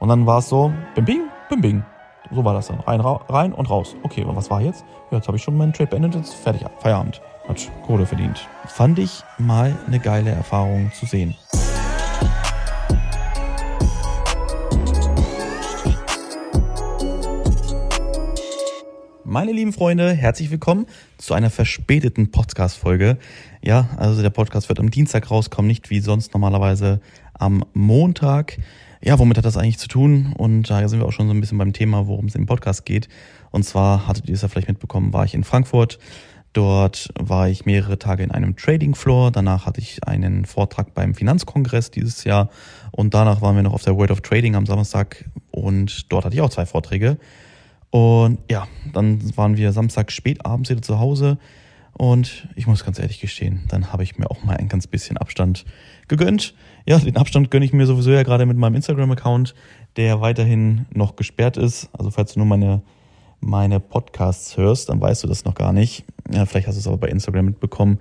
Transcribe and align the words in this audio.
Und 0.00 0.08
dann 0.08 0.24
war 0.24 0.38
es 0.38 0.48
so, 0.48 0.72
bim 0.94 1.04
bing, 1.04 1.20
bim 1.50 1.60
bing. 1.60 1.84
So 2.30 2.42
war 2.42 2.54
das 2.54 2.68
dann. 2.68 2.80
Rein, 2.80 3.02
rein 3.02 3.52
und 3.52 3.68
raus. 3.68 3.94
Okay, 4.02 4.24
und 4.24 4.34
was 4.34 4.48
war 4.48 4.62
jetzt? 4.62 4.82
Ja, 5.10 5.18
jetzt 5.18 5.28
habe 5.28 5.36
ich 5.36 5.42
schon 5.42 5.58
meinen 5.58 5.74
Trade 5.74 5.90
beendet, 5.90 6.14
jetzt 6.14 6.32
fertig, 6.32 6.64
Feierabend. 6.78 7.20
Hat 7.46 7.70
Kohle 7.86 8.06
verdient. 8.06 8.48
Fand 8.64 8.98
ich 8.98 9.22
mal 9.36 9.76
eine 9.86 9.98
geile 10.00 10.30
Erfahrung 10.30 10.90
zu 10.94 11.04
sehen. 11.04 11.34
Meine 19.24 19.52
lieben 19.52 19.74
Freunde, 19.74 20.14
herzlich 20.14 20.50
willkommen 20.50 20.86
zu 21.18 21.34
einer 21.34 21.50
verspäteten 21.50 22.30
Podcast-Folge. 22.30 23.18
Ja, 23.62 23.90
also 23.98 24.22
der 24.22 24.30
Podcast 24.30 24.70
wird 24.70 24.80
am 24.80 24.90
Dienstag 24.90 25.30
rauskommen, 25.30 25.68
nicht 25.68 25.90
wie 25.90 26.00
sonst 26.00 26.32
normalerweise 26.32 27.02
am 27.34 27.66
Montag. 27.74 28.56
Ja, 29.02 29.18
womit 29.18 29.38
hat 29.38 29.46
das 29.46 29.56
eigentlich 29.56 29.78
zu 29.78 29.88
tun? 29.88 30.34
Und 30.36 30.68
da 30.68 30.86
sind 30.86 31.00
wir 31.00 31.06
auch 31.06 31.12
schon 31.12 31.26
so 31.26 31.32
ein 31.32 31.40
bisschen 31.40 31.56
beim 31.56 31.72
Thema, 31.72 32.06
worum 32.06 32.26
es 32.26 32.34
im 32.34 32.44
Podcast 32.44 32.84
geht. 32.84 33.08
Und 33.50 33.64
zwar 33.64 34.06
hattet 34.06 34.28
ihr 34.28 34.34
es 34.34 34.42
ja 34.42 34.48
vielleicht 34.48 34.68
mitbekommen, 34.68 35.14
war 35.14 35.24
ich 35.24 35.32
in 35.32 35.42
Frankfurt. 35.42 35.98
Dort 36.52 37.08
war 37.18 37.48
ich 37.48 37.64
mehrere 37.64 37.98
Tage 37.98 38.22
in 38.24 38.30
einem 38.30 38.56
Trading 38.56 38.94
Floor. 38.94 39.30
Danach 39.30 39.64
hatte 39.64 39.80
ich 39.80 40.04
einen 40.04 40.44
Vortrag 40.44 40.92
beim 40.94 41.14
Finanzkongress 41.14 41.90
dieses 41.90 42.24
Jahr. 42.24 42.50
Und 42.90 43.14
danach 43.14 43.40
waren 43.40 43.56
wir 43.56 43.62
noch 43.62 43.72
auf 43.72 43.84
der 43.84 43.96
World 43.96 44.10
of 44.10 44.20
Trading 44.20 44.54
am 44.54 44.66
Samstag. 44.66 45.24
Und 45.50 46.12
dort 46.12 46.26
hatte 46.26 46.34
ich 46.34 46.42
auch 46.42 46.50
zwei 46.50 46.66
Vorträge. 46.66 47.18
Und 47.90 48.38
ja, 48.50 48.66
dann 48.92 49.36
waren 49.36 49.56
wir 49.56 49.72
Samstag 49.72 50.12
spät 50.12 50.44
abends 50.44 50.68
wieder 50.68 50.82
zu 50.82 50.98
Hause. 50.98 51.38
Und 52.00 52.48
ich 52.56 52.66
muss 52.66 52.82
ganz 52.82 52.98
ehrlich 52.98 53.20
gestehen, 53.20 53.60
dann 53.68 53.92
habe 53.92 54.02
ich 54.04 54.16
mir 54.16 54.30
auch 54.30 54.42
mal 54.42 54.56
ein 54.56 54.70
ganz 54.70 54.86
bisschen 54.86 55.18
Abstand 55.18 55.66
gegönnt. 56.08 56.54
Ja, 56.86 56.98
den 56.98 57.18
Abstand 57.18 57.50
gönne 57.50 57.66
ich 57.66 57.74
mir 57.74 57.84
sowieso 57.84 58.10
ja 58.10 58.22
gerade 58.22 58.46
mit 58.46 58.56
meinem 58.56 58.76
Instagram-Account, 58.76 59.54
der 59.96 60.22
weiterhin 60.22 60.86
noch 60.94 61.14
gesperrt 61.14 61.58
ist. 61.58 61.90
Also 61.92 62.10
falls 62.10 62.32
du 62.32 62.38
nur 62.38 62.46
meine, 62.46 62.80
meine 63.40 63.80
Podcasts 63.80 64.56
hörst, 64.56 64.88
dann 64.88 64.98
weißt 64.98 65.24
du 65.24 65.28
das 65.28 65.44
noch 65.44 65.54
gar 65.54 65.74
nicht. 65.74 66.06
Ja, 66.32 66.46
vielleicht 66.46 66.68
hast 66.68 66.76
du 66.76 66.80
es 66.80 66.86
aber 66.86 66.96
bei 66.96 67.08
Instagram 67.08 67.44
mitbekommen. 67.44 67.98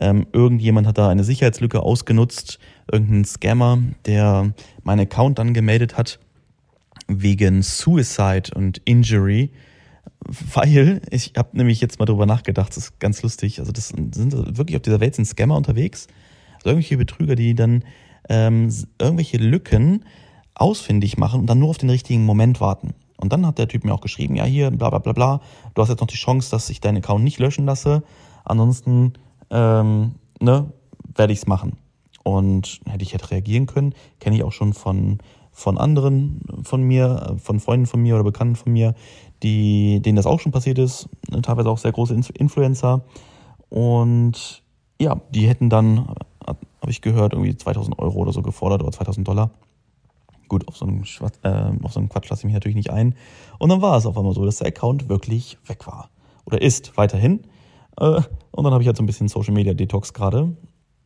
Ähm, 0.00 0.26
irgendjemand 0.32 0.88
hat 0.88 0.98
da 0.98 1.08
eine 1.08 1.22
Sicherheitslücke 1.22 1.80
ausgenutzt, 1.80 2.58
irgendein 2.90 3.24
Scammer, 3.26 3.78
der 4.06 4.54
meinen 4.82 5.02
Account 5.02 5.38
dann 5.38 5.54
gemeldet 5.54 5.96
hat 5.96 6.18
wegen 7.06 7.62
Suicide 7.62 8.50
und 8.56 8.78
Injury, 8.86 9.52
weil 10.26 11.00
ich 11.10 11.32
habe 11.36 11.56
nämlich 11.56 11.80
jetzt 11.80 11.98
mal 11.98 12.06
drüber 12.06 12.26
nachgedacht, 12.26 12.70
das 12.70 12.78
ist 12.78 13.00
ganz 13.00 13.22
lustig. 13.22 13.60
Also 13.60 13.72
das 13.72 13.88
sind 13.88 14.32
wirklich 14.56 14.76
auf 14.76 14.82
dieser 14.82 15.00
Welt 15.00 15.14
sind 15.14 15.24
Scammer 15.24 15.56
unterwegs, 15.56 16.08
also 16.56 16.70
irgendwelche 16.70 16.96
Betrüger, 16.96 17.34
die 17.34 17.54
dann 17.54 17.84
ähm, 18.28 18.72
irgendwelche 19.00 19.38
Lücken 19.38 20.04
ausfindig 20.54 21.16
machen 21.18 21.40
und 21.40 21.46
dann 21.46 21.58
nur 21.58 21.70
auf 21.70 21.78
den 21.78 21.90
richtigen 21.90 22.24
Moment 22.24 22.60
warten. 22.60 22.94
Und 23.18 23.32
dann 23.32 23.46
hat 23.46 23.58
der 23.58 23.68
Typ 23.68 23.84
mir 23.84 23.94
auch 23.94 24.00
geschrieben, 24.00 24.36
ja 24.36 24.44
hier, 24.44 24.70
bla 24.70 24.90
bla 24.90 24.98
bla 24.98 25.12
bla, 25.12 25.40
du 25.74 25.82
hast 25.82 25.88
jetzt 25.88 26.00
noch 26.00 26.06
die 26.06 26.16
Chance, 26.16 26.50
dass 26.50 26.68
ich 26.70 26.80
deinen 26.80 26.98
Account 26.98 27.24
nicht 27.24 27.38
löschen 27.38 27.66
lasse. 27.66 28.02
Ansonsten 28.44 29.14
ähm, 29.50 30.16
ne, 30.40 30.72
werde 31.14 31.32
ich 31.32 31.40
es 31.40 31.46
machen. 31.46 31.78
Und 32.22 32.80
hätte 32.86 33.04
ich 33.04 33.14
hätte 33.14 33.30
reagieren 33.30 33.66
können, 33.66 33.94
kenne 34.18 34.36
ich 34.36 34.42
auch 34.42 34.52
schon 34.52 34.72
von 34.72 35.18
von 35.52 35.78
anderen 35.78 36.42
von 36.64 36.82
mir, 36.82 37.36
von 37.42 37.60
Freunden 37.60 37.86
von 37.86 38.02
mir 38.02 38.14
oder 38.16 38.24
Bekannten 38.24 38.56
von 38.56 38.74
mir, 38.74 38.94
die, 39.42 40.00
denen 40.00 40.16
das 40.16 40.26
auch 40.26 40.40
schon 40.40 40.52
passiert 40.52 40.78
ist, 40.78 41.08
ne, 41.30 41.42
teilweise 41.42 41.70
auch 41.70 41.78
sehr 41.78 41.92
große 41.92 42.14
Influencer. 42.34 43.02
Und 43.68 44.62
ja, 45.00 45.20
die 45.30 45.48
hätten 45.48 45.70
dann, 45.70 46.08
habe 46.46 46.90
ich 46.90 47.02
gehört, 47.02 47.32
irgendwie 47.32 47.56
2000 47.56 47.98
Euro 47.98 48.18
oder 48.18 48.32
so 48.32 48.42
gefordert 48.42 48.82
oder 48.82 48.92
2000 48.92 49.26
Dollar. 49.26 49.50
Gut, 50.48 50.68
auf 50.68 50.76
so 50.76 50.86
einen, 50.86 51.04
äh, 51.42 51.84
auf 51.84 51.92
so 51.92 51.98
einen 51.98 52.08
Quatsch 52.08 52.30
lasse 52.30 52.40
ich 52.40 52.44
mich 52.44 52.54
natürlich 52.54 52.76
nicht 52.76 52.90
ein. 52.90 53.14
Und 53.58 53.68
dann 53.68 53.82
war 53.82 53.96
es 53.96 54.06
auf 54.06 54.16
einmal 54.16 54.32
so, 54.32 54.44
dass 54.44 54.58
der 54.58 54.68
Account 54.68 55.08
wirklich 55.08 55.58
weg 55.66 55.86
war. 55.86 56.10
Oder 56.44 56.62
ist 56.62 56.96
weiterhin. 56.96 57.40
Äh, 57.98 58.22
und 58.52 58.64
dann 58.64 58.72
habe 58.72 58.82
ich 58.82 58.86
halt 58.86 58.96
so 58.96 59.02
ein 59.02 59.06
bisschen 59.06 59.28
Social 59.28 59.54
Media 59.54 59.74
Detox 59.74 60.12
gerade. 60.12 60.56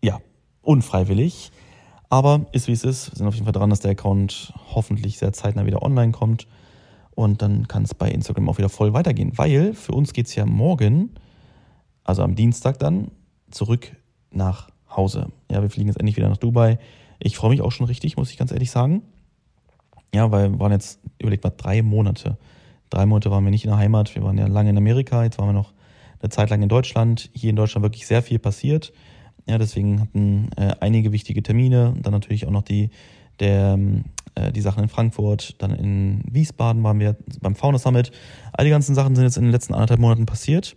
Ja, 0.02 0.20
unfreiwillig. 0.62 1.50
Aber 2.10 2.46
ist 2.52 2.69
wie 2.69 2.72
es 2.72 2.84
ist. 2.84 3.12
Wir 3.12 3.16
sind 3.16 3.26
auf 3.26 3.34
jeden 3.34 3.46
Fall 3.46 3.52
dran, 3.52 3.70
dass 3.70 3.80
der 3.80 3.92
Account 3.92 4.52
hoffentlich 4.74 5.16
sehr 5.16 5.32
zeitnah 5.32 5.64
wieder 5.64 5.82
online 5.82 6.12
kommt. 6.12 6.46
Und 7.15 7.43
dann 7.43 7.69
kann 7.69 7.82
es 7.82 7.94
bei 7.94 8.10
Instagram 8.10 8.48
auch 8.48 8.59
wieder 8.59 8.69
voll 8.69 8.93
weitergehen. 8.93 9.32
Weil 9.37 9.75
für 9.75 9.93
uns 9.93 10.12
geht 10.12 10.26
es 10.26 10.34
ja 10.34 10.47
morgen, 10.47 11.10
also 12.04 12.22
am 12.22 12.34
Dienstag 12.34 12.78
dann, 12.78 13.10
zurück 13.50 13.97
nach 14.31 14.71
Hause. 14.94 15.28
Ja, 15.50 15.62
wir 15.62 15.70
fliegen 15.70 15.88
jetzt 15.88 15.99
endlich 15.99 16.16
wieder 16.16 16.28
nach 16.28 16.37
Dubai. 16.37 16.78
Ich 17.19 17.37
freue 17.37 17.50
mich 17.50 17.60
auch 17.60 17.72
schon 17.72 17.87
richtig, 17.87 18.16
muss 18.16 18.31
ich 18.31 18.38
ganz 18.38 18.53
ehrlich 18.53 18.70
sagen. 18.70 19.03
Ja, 20.15 20.32
weil 20.32 20.50
wir 20.50 20.59
waren 20.59 20.72
jetzt, 20.72 21.00
überlegt 21.19 21.44
mal, 21.44 21.53
drei 21.56 21.82
Monate. 21.82 22.38
Drei 22.88 23.06
Monate 23.06 23.31
waren 23.31 23.44
wir 23.44 23.50
nicht 23.50 23.65
in 23.65 23.70
der 23.70 23.78
Heimat. 23.78 24.15
Wir 24.15 24.22
waren 24.22 24.38
ja 24.38 24.47
lange 24.47 24.70
in 24.70 24.78
Amerika. 24.78 25.22
Jetzt 25.22 25.38
waren 25.38 25.49
wir 25.49 25.53
noch 25.53 25.72
eine 26.20 26.31
Zeit 26.31 26.50
lang 26.50 26.62
in 26.62 26.69
Deutschland. 26.69 27.31
Hier 27.32 27.50
in 27.50 27.56
Deutschland 27.56 27.84
wirklich 27.84 28.06
sehr 28.06 28.22
viel 28.22 28.38
passiert. 28.38 28.93
Ja, 29.47 29.59
deswegen 29.59 30.00
hatten 30.00 30.50
äh, 30.56 30.75
einige 30.81 31.12
wichtige 31.12 31.43
Termine. 31.43 31.94
Dann 32.00 32.12
natürlich 32.12 32.47
auch 32.47 32.50
noch 32.50 32.62
die, 32.62 32.91
der, 33.40 33.78
äh, 34.34 34.52
die 34.52 34.60
Sachen 34.60 34.82
in 34.82 34.88
Frankfurt. 34.88 35.60
Dann 35.62 35.72
in 35.72 36.22
Wiesbaden 36.30 36.82
waren 36.82 37.00
wir 37.00 37.16
beim 37.40 37.54
Fauna 37.54 37.78
Summit. 37.78 38.10
All 38.52 38.64
die 38.64 38.70
ganzen 38.70 38.94
Sachen 38.94 39.14
sind 39.14 39.24
jetzt 39.24 39.36
in 39.36 39.44
den 39.44 39.52
letzten 39.52 39.74
anderthalb 39.74 40.00
Monaten 40.00 40.26
passiert. 40.26 40.76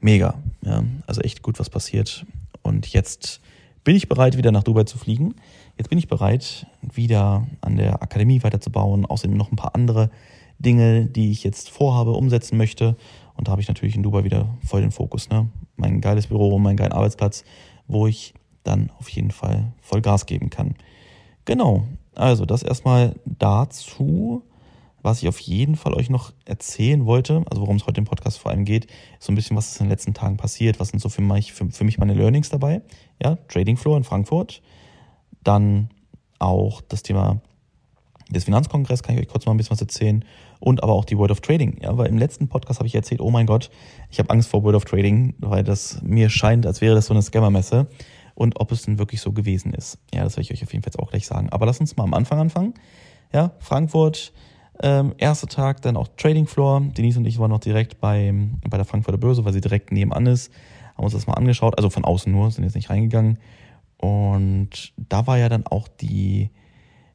Mega. 0.00 0.34
Ja, 0.62 0.84
also 1.06 1.20
echt 1.22 1.42
gut, 1.42 1.58
was 1.58 1.70
passiert. 1.70 2.26
Und 2.62 2.88
jetzt 2.88 3.40
bin 3.84 3.96
ich 3.96 4.08
bereit, 4.08 4.36
wieder 4.36 4.52
nach 4.52 4.62
Dubai 4.62 4.84
zu 4.84 4.98
fliegen. 4.98 5.34
Jetzt 5.78 5.88
bin 5.88 5.98
ich 5.98 6.08
bereit, 6.08 6.66
wieder 6.80 7.46
an 7.60 7.76
der 7.76 8.02
Akademie 8.02 8.42
weiterzubauen. 8.42 9.06
Außerdem 9.06 9.36
noch 9.36 9.50
ein 9.50 9.56
paar 9.56 9.74
andere 9.74 10.10
Dinge, 10.58 11.06
die 11.06 11.30
ich 11.30 11.44
jetzt 11.44 11.70
vorhabe, 11.70 12.12
umsetzen 12.12 12.56
möchte. 12.56 12.96
Und 13.36 13.48
da 13.48 13.52
habe 13.52 13.60
ich 13.62 13.68
natürlich 13.68 13.96
in 13.96 14.02
Dubai 14.02 14.24
wieder 14.24 14.56
voll 14.64 14.82
den 14.82 14.92
Fokus. 14.92 15.28
Ne? 15.28 15.48
Mein 15.76 16.00
geiles 16.00 16.28
Büro, 16.28 16.58
mein 16.58 16.76
geiler 16.76 16.94
Arbeitsplatz 16.94 17.44
wo 17.86 18.06
ich 18.06 18.34
dann 18.62 18.90
auf 18.98 19.08
jeden 19.08 19.30
Fall 19.30 19.72
voll 19.80 20.00
Gas 20.00 20.26
geben 20.26 20.50
kann. 20.50 20.74
Genau, 21.44 21.84
also 22.14 22.46
das 22.46 22.62
erstmal 22.62 23.14
dazu. 23.24 24.42
Was 25.02 25.22
ich 25.22 25.28
auf 25.28 25.38
jeden 25.40 25.76
Fall 25.76 25.92
euch 25.92 26.08
noch 26.08 26.32
erzählen 26.46 27.04
wollte, 27.04 27.44
also 27.50 27.60
worum 27.60 27.76
es 27.76 27.86
heute 27.86 27.98
im 27.98 28.06
Podcast 28.06 28.38
vor 28.38 28.50
allem 28.50 28.64
geht, 28.64 28.86
ist 28.86 29.24
so 29.26 29.32
ein 29.32 29.34
bisschen, 29.34 29.54
was 29.54 29.70
ist 29.70 29.78
in 29.78 29.84
den 29.84 29.90
letzten 29.90 30.14
Tagen 30.14 30.38
passiert, 30.38 30.80
was 30.80 30.88
sind 30.88 31.00
so 31.00 31.10
für 31.10 31.20
mich, 31.20 31.52
für, 31.52 31.68
für 31.68 31.84
mich 31.84 31.98
meine 31.98 32.14
Learnings 32.14 32.48
dabei. 32.48 32.80
Ja, 33.22 33.36
Trading 33.48 33.76
Floor 33.76 33.98
in 33.98 34.04
Frankfurt. 34.04 34.62
Dann 35.42 35.90
auch 36.38 36.80
das 36.80 37.02
Thema 37.02 37.42
des 38.30 38.44
Finanzkongress, 38.44 39.02
kann 39.02 39.14
ich 39.14 39.20
euch 39.20 39.28
kurz 39.28 39.44
mal 39.44 39.52
ein 39.52 39.58
bisschen 39.58 39.72
was 39.72 39.80
erzählen. 39.82 40.24
Und 40.58 40.82
aber 40.82 40.94
auch 40.94 41.04
die 41.04 41.18
World 41.18 41.32
of 41.32 41.40
Trading. 41.40 41.82
Ja, 41.82 41.98
weil 41.98 42.06
im 42.06 42.16
letzten 42.16 42.48
Podcast 42.48 42.80
habe 42.80 42.86
ich 42.86 42.94
erzählt, 42.94 43.20
oh 43.20 43.30
mein 43.30 43.44
Gott, 43.44 43.70
ich 44.10 44.18
habe 44.18 44.30
Angst 44.30 44.48
vor 44.48 44.62
World 44.62 44.76
of 44.76 44.86
Trading, 44.86 45.34
weil 45.38 45.64
das 45.64 46.00
mir 46.02 46.30
scheint, 46.30 46.64
als 46.64 46.80
wäre 46.80 46.94
das 46.94 47.06
so 47.06 47.12
eine 47.12 47.20
Scammermesse. 47.20 47.88
Und 48.34 48.60
ob 48.60 48.72
es 48.72 48.82
denn 48.82 48.98
wirklich 48.98 49.20
so 49.20 49.32
gewesen 49.32 49.72
ist. 49.72 49.98
Ja, 50.12 50.24
das 50.24 50.36
werde 50.36 50.42
ich 50.42 50.52
euch 50.52 50.62
auf 50.64 50.72
jeden 50.72 50.82
Fall 50.82 50.90
jetzt 50.92 50.98
auch 50.98 51.10
gleich 51.10 51.26
sagen. 51.26 51.50
Aber 51.50 51.66
lasst 51.66 51.80
uns 51.80 51.96
mal 51.96 52.04
am 52.04 52.14
Anfang 52.14 52.40
anfangen. 52.40 52.74
Ja, 53.32 53.52
Frankfurt, 53.60 54.32
ähm, 54.82 55.14
erster 55.18 55.46
Tag, 55.46 55.82
dann 55.82 55.96
auch 55.96 56.08
Trading 56.16 56.46
Floor. 56.46 56.80
Denise 56.96 57.18
und 57.18 57.26
ich 57.26 57.38
waren 57.38 57.50
noch 57.50 57.60
direkt 57.60 58.00
bei, 58.00 58.34
bei 58.68 58.76
der 58.76 58.84
Frankfurter 58.84 59.18
Börse, 59.18 59.44
weil 59.44 59.52
sie 59.52 59.60
direkt 59.60 59.92
nebenan 59.92 60.26
ist. 60.26 60.52
Haben 60.96 61.04
uns 61.04 61.12
das 61.12 61.26
mal 61.26 61.34
angeschaut, 61.34 61.76
also 61.76 61.90
von 61.90 62.04
außen 62.04 62.30
nur, 62.30 62.50
sind 62.50 62.64
jetzt 62.64 62.74
nicht 62.74 62.90
reingegangen. 62.90 63.38
Und 63.98 64.92
da 64.96 65.26
war 65.26 65.38
ja 65.38 65.48
dann 65.48 65.66
auch 65.66 65.88
die, 65.88 66.50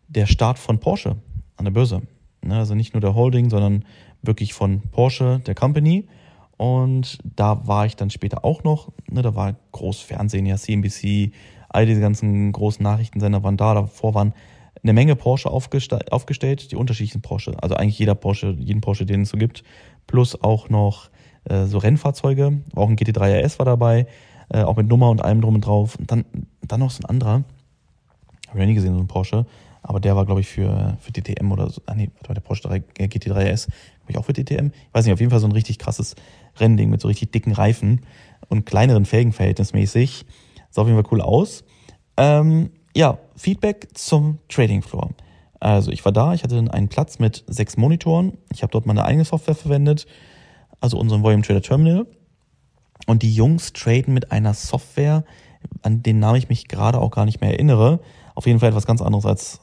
der 0.07 0.25
Start 0.25 0.57
von 0.57 0.79
Porsche 0.79 1.17
an 1.57 1.65
der 1.65 1.71
Börse. 1.71 2.01
Ne, 2.41 2.57
also 2.57 2.75
nicht 2.75 2.93
nur 2.93 3.01
der 3.01 3.15
Holding, 3.15 3.49
sondern 3.49 3.85
wirklich 4.21 4.53
von 4.53 4.81
Porsche, 4.91 5.41
der 5.45 5.55
Company. 5.55 6.07
Und 6.59 7.19
da 7.23 7.65
war 7.67 7.85
ich 7.85 7.95
dann 7.95 8.09
später 8.09 8.43
auch 8.43 8.65
noch. 8.65 8.91
Ne, 9.09 9.21
da 9.21 9.33
war 9.33 9.55
Großfernsehen, 9.71 10.45
ja, 10.45 10.57
CNBC, 10.57 11.31
all 11.69 11.85
diese 11.85 12.01
ganzen 12.01 12.51
großen 12.51 12.83
Nachrichtensender 12.83 13.41
waren 13.43 13.55
da. 13.55 13.75
Davor 13.75 14.13
waren 14.13 14.33
eine 14.83 14.91
Menge 14.91 15.15
Porsche 15.15 15.49
aufgestellt, 15.49 16.71
die 16.71 16.75
unterschiedlichen 16.75 17.21
Porsche. 17.21 17.55
Also 17.63 17.75
eigentlich 17.75 17.97
jeder 17.97 18.13
Porsche, 18.13 18.57
jeden 18.59 18.81
Porsche, 18.81 19.05
den 19.05 19.21
es 19.21 19.29
so 19.29 19.37
gibt. 19.37 19.63
Plus 20.05 20.43
auch 20.43 20.67
noch 20.67 21.09
äh, 21.45 21.63
so 21.63 21.77
Rennfahrzeuge. 21.77 22.59
Auch 22.75 22.89
ein 22.89 22.97
GT3 22.97 23.41
RS 23.41 23.57
war 23.59 23.65
dabei, 23.65 24.07
äh, 24.49 24.63
auch 24.63 24.75
mit 24.75 24.89
Nummer 24.89 25.11
und 25.11 25.23
allem 25.23 25.39
drum 25.39 25.55
und 25.55 25.61
drauf. 25.65 25.95
Und 25.95 26.11
dann, 26.11 26.25
dann 26.61 26.81
noch 26.81 26.91
so 26.91 27.03
ein 27.03 27.09
anderer. 27.09 27.31
Habe 27.31 27.45
ich 28.49 28.55
noch 28.55 28.65
nie 28.65 28.73
gesehen, 28.73 28.95
so 28.95 28.99
ein 28.99 29.07
Porsche. 29.07 29.45
Aber 29.81 29.99
der 29.99 30.15
war, 30.15 30.25
glaube 30.25 30.41
ich, 30.41 30.47
für, 30.47 30.97
für 30.99 31.11
DTM 31.11 31.51
oder 31.51 31.69
so. 31.69 31.81
Ah, 31.85 31.95
nee, 31.95 32.09
warte 32.15 32.29
mal, 32.29 32.33
der 32.33 32.41
Porsche 32.41 32.63
3, 32.63 32.75
äh, 32.97 33.05
GT3S, 33.05 33.67
glaube 33.67 34.09
ich, 34.09 34.17
auch 34.17 34.25
für 34.25 34.33
DTM. 34.33 34.67
Ich 34.67 34.93
weiß 34.93 35.05
nicht, 35.05 35.13
auf 35.13 35.19
jeden 35.19 35.31
Fall 35.31 35.39
so 35.39 35.47
ein 35.47 35.53
richtig 35.53 35.79
krasses 35.79 36.15
Rennding 36.57 36.89
mit 36.89 37.01
so 37.01 37.07
richtig 37.07 37.31
dicken 37.31 37.53
Reifen 37.53 38.01
und 38.49 38.65
kleineren 38.65 39.05
Felgen 39.05 39.31
verhältnismäßig. 39.31 40.25
Sah 40.69 40.81
auf 40.81 40.87
jeden 40.87 41.01
Fall 41.01 41.11
cool 41.11 41.21
aus. 41.21 41.63
Ähm, 42.17 42.71
ja, 42.95 43.17
Feedback 43.35 43.87
zum 43.93 44.39
Trading 44.49 44.81
Floor. 44.81 45.11
Also 45.59 45.91
ich 45.91 46.03
war 46.05 46.11
da, 46.11 46.33
ich 46.33 46.43
hatte 46.43 46.57
einen 46.71 46.89
Platz 46.89 47.19
mit 47.19 47.43
sechs 47.47 47.77
Monitoren. 47.77 48.37
Ich 48.51 48.61
habe 48.61 48.71
dort 48.71 48.85
meine 48.85 49.03
eigene 49.03 49.25
Software 49.25 49.55
verwendet, 49.55 50.05
also 50.79 50.97
unseren 50.97 51.23
Volume 51.23 51.43
Trader 51.43 51.61
Terminal. 51.61 52.05
Und 53.07 53.23
die 53.23 53.33
Jungs 53.33 53.73
traden 53.73 54.13
mit 54.13 54.31
einer 54.31 54.53
Software, 54.53 55.23
an 55.81 56.03
den 56.03 56.19
Namen 56.19 56.37
ich 56.37 56.49
mich 56.49 56.67
gerade 56.67 56.99
auch 56.99 57.11
gar 57.11 57.25
nicht 57.25 57.41
mehr 57.41 57.51
erinnere. 57.51 57.99
Auf 58.35 58.47
jeden 58.47 58.59
Fall 58.59 58.69
etwas 58.69 58.85
ganz 58.85 59.01
anderes 59.01 59.25
als 59.25 59.59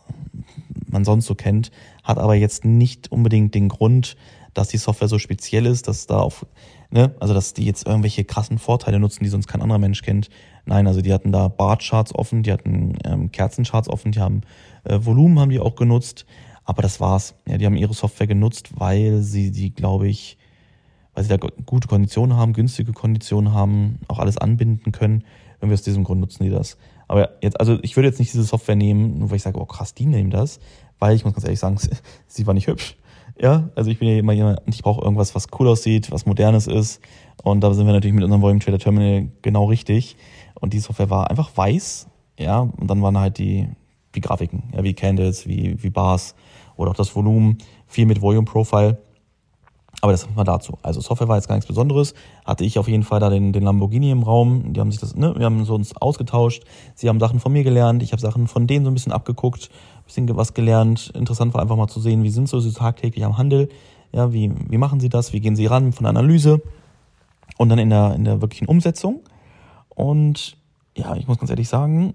man 0.88 1.04
sonst 1.04 1.26
so 1.26 1.34
kennt, 1.34 1.70
hat 2.04 2.18
aber 2.18 2.34
jetzt 2.34 2.64
nicht 2.64 3.10
unbedingt 3.10 3.54
den 3.54 3.68
Grund, 3.68 4.16
dass 4.54 4.68
die 4.68 4.78
Software 4.78 5.08
so 5.08 5.18
speziell 5.18 5.66
ist, 5.66 5.88
dass 5.88 6.06
da 6.06 6.20
auf, 6.20 6.46
ne, 6.90 7.14
also 7.20 7.34
dass 7.34 7.52
die 7.52 7.64
jetzt 7.64 7.86
irgendwelche 7.86 8.24
krassen 8.24 8.58
Vorteile 8.58 8.98
nutzen, 8.98 9.24
die 9.24 9.30
sonst 9.30 9.48
kein 9.48 9.62
anderer 9.62 9.78
Mensch 9.78 10.02
kennt. 10.02 10.30
Nein, 10.64 10.86
also 10.86 11.02
die 11.02 11.12
hatten 11.12 11.32
da 11.32 11.48
Barcharts 11.48 12.14
offen, 12.14 12.42
die 12.42 12.52
hatten 12.52 12.96
ähm, 13.04 13.30
Kerzencharts 13.30 13.88
offen, 13.88 14.12
die 14.12 14.20
haben 14.20 14.42
äh, 14.84 14.98
Volumen 15.02 15.38
haben 15.38 15.50
die 15.50 15.60
auch 15.60 15.76
genutzt, 15.76 16.26
aber 16.64 16.82
das 16.82 17.00
war's. 17.00 17.34
Ja, 17.46 17.58
die 17.58 17.66
haben 17.66 17.76
ihre 17.76 17.94
Software 17.94 18.26
genutzt, 18.26 18.70
weil 18.80 19.20
sie 19.20 19.50
die, 19.50 19.74
glaube 19.74 20.08
ich, 20.08 20.38
weil 21.14 21.24
sie 21.24 21.30
da 21.30 21.36
gute 21.36 21.88
Konditionen 21.88 22.36
haben, 22.36 22.52
günstige 22.52 22.92
Konditionen 22.92 23.52
haben, 23.52 24.00
auch 24.08 24.18
alles 24.18 24.38
anbinden 24.38 24.92
können. 24.92 25.24
Irgendwie 25.60 25.74
aus 25.74 25.82
diesem 25.82 26.04
Grund 26.04 26.20
nutzen 26.20 26.44
die 26.44 26.50
das. 26.50 26.76
Aber 27.08 27.30
jetzt, 27.42 27.60
also 27.60 27.78
ich 27.82 27.96
würde 27.96 28.08
jetzt 28.08 28.18
nicht 28.18 28.32
diese 28.32 28.44
Software 28.44 28.76
nehmen, 28.76 29.18
nur 29.18 29.30
weil 29.30 29.36
ich 29.36 29.42
sage, 29.42 29.60
oh 29.60 29.64
krass, 29.64 29.94
die 29.94 30.06
nehmen 30.06 30.30
das, 30.30 30.58
weil 30.98 31.14
ich 31.14 31.24
muss 31.24 31.34
ganz 31.34 31.44
ehrlich 31.44 31.60
sagen, 31.60 31.78
sie 32.26 32.46
war 32.46 32.54
nicht 32.54 32.66
hübsch. 32.66 32.96
Ja, 33.38 33.68
also 33.74 33.90
ich 33.90 33.98
bin 33.98 34.08
ja 34.08 34.18
immer 34.18 34.32
jemand, 34.32 34.60
ich 34.66 34.82
brauche 34.82 35.02
irgendwas, 35.02 35.34
was 35.34 35.48
cool 35.58 35.68
aussieht, 35.68 36.10
was 36.10 36.24
modernes 36.24 36.66
ist. 36.66 37.02
Und 37.42 37.60
da 37.60 37.74
sind 37.74 37.86
wir 37.86 37.92
natürlich 37.92 38.14
mit 38.14 38.24
unserem 38.24 38.40
Volume 38.40 38.60
Trader 38.60 38.78
Terminal 38.78 39.28
genau 39.42 39.66
richtig. 39.66 40.16
Und 40.58 40.72
die 40.72 40.78
Software 40.78 41.10
war 41.10 41.30
einfach 41.30 41.54
weiß, 41.54 42.08
ja, 42.38 42.60
und 42.60 42.88
dann 42.88 43.02
waren 43.02 43.18
halt 43.18 43.38
die, 43.38 43.68
die 44.14 44.22
Grafiken, 44.22 44.64
ja, 44.74 44.82
wie 44.82 44.94
Candles, 44.94 45.46
wie, 45.46 45.82
wie 45.82 45.90
Bars 45.90 46.34
oder 46.76 46.90
auch 46.90 46.96
das 46.96 47.14
Volumen, 47.14 47.58
viel 47.86 48.06
mit 48.06 48.22
Volume 48.22 48.46
Profile. 48.46 48.98
Aber 50.02 50.12
das 50.12 50.28
mal 50.34 50.44
dazu. 50.44 50.78
Also 50.82 51.00
Software 51.00 51.28
war 51.28 51.36
jetzt 51.36 51.48
gar 51.48 51.54
nichts 51.54 51.66
Besonderes. 51.66 52.14
Hatte 52.44 52.64
ich 52.64 52.78
auf 52.78 52.86
jeden 52.86 53.02
Fall 53.02 53.18
da 53.18 53.30
den, 53.30 53.52
den 53.52 53.62
Lamborghini 53.62 54.10
im 54.10 54.22
Raum. 54.22 54.72
Die 54.72 54.80
haben 54.80 54.90
sich 54.90 55.00
das, 55.00 55.16
ne, 55.16 55.34
wir 55.36 55.46
haben 55.46 55.64
so 55.64 55.74
uns 55.74 55.96
ausgetauscht. 55.96 56.64
Sie 56.94 57.08
haben 57.08 57.18
Sachen 57.18 57.40
von 57.40 57.52
mir 57.52 57.64
gelernt. 57.64 58.02
Ich 58.02 58.12
habe 58.12 58.20
Sachen 58.20 58.46
von 58.46 58.66
denen 58.66 58.84
so 58.84 58.90
ein 58.90 58.94
bisschen 58.94 59.12
abgeguckt, 59.12 59.70
ein 59.98 60.04
bisschen 60.04 60.36
was 60.36 60.54
gelernt. 60.54 61.12
Interessant 61.14 61.54
war 61.54 61.62
einfach 61.62 61.76
mal 61.76 61.88
zu 61.88 62.00
sehen, 62.00 62.22
wie 62.22 62.30
sind 62.30 62.48
so 62.48 62.60
sie 62.60 62.72
tagtäglich 62.72 63.24
am 63.24 63.38
Handel. 63.38 63.68
Ja, 64.12 64.32
wie, 64.32 64.52
wie 64.68 64.78
machen 64.78 65.00
sie 65.00 65.08
das? 65.08 65.32
Wie 65.32 65.40
gehen 65.40 65.56
sie 65.56 65.66
ran 65.66 65.92
von 65.92 66.04
der 66.04 66.10
Analyse? 66.10 66.62
Und 67.56 67.70
dann 67.70 67.78
in 67.78 67.90
der, 67.90 68.14
in 68.14 68.24
der 68.24 68.42
wirklichen 68.42 68.66
Umsetzung. 68.66 69.20
Und 69.88 70.58
ja, 70.94 71.16
ich 71.16 71.26
muss 71.26 71.38
ganz 71.38 71.50
ehrlich 71.50 71.68
sagen, 71.68 72.14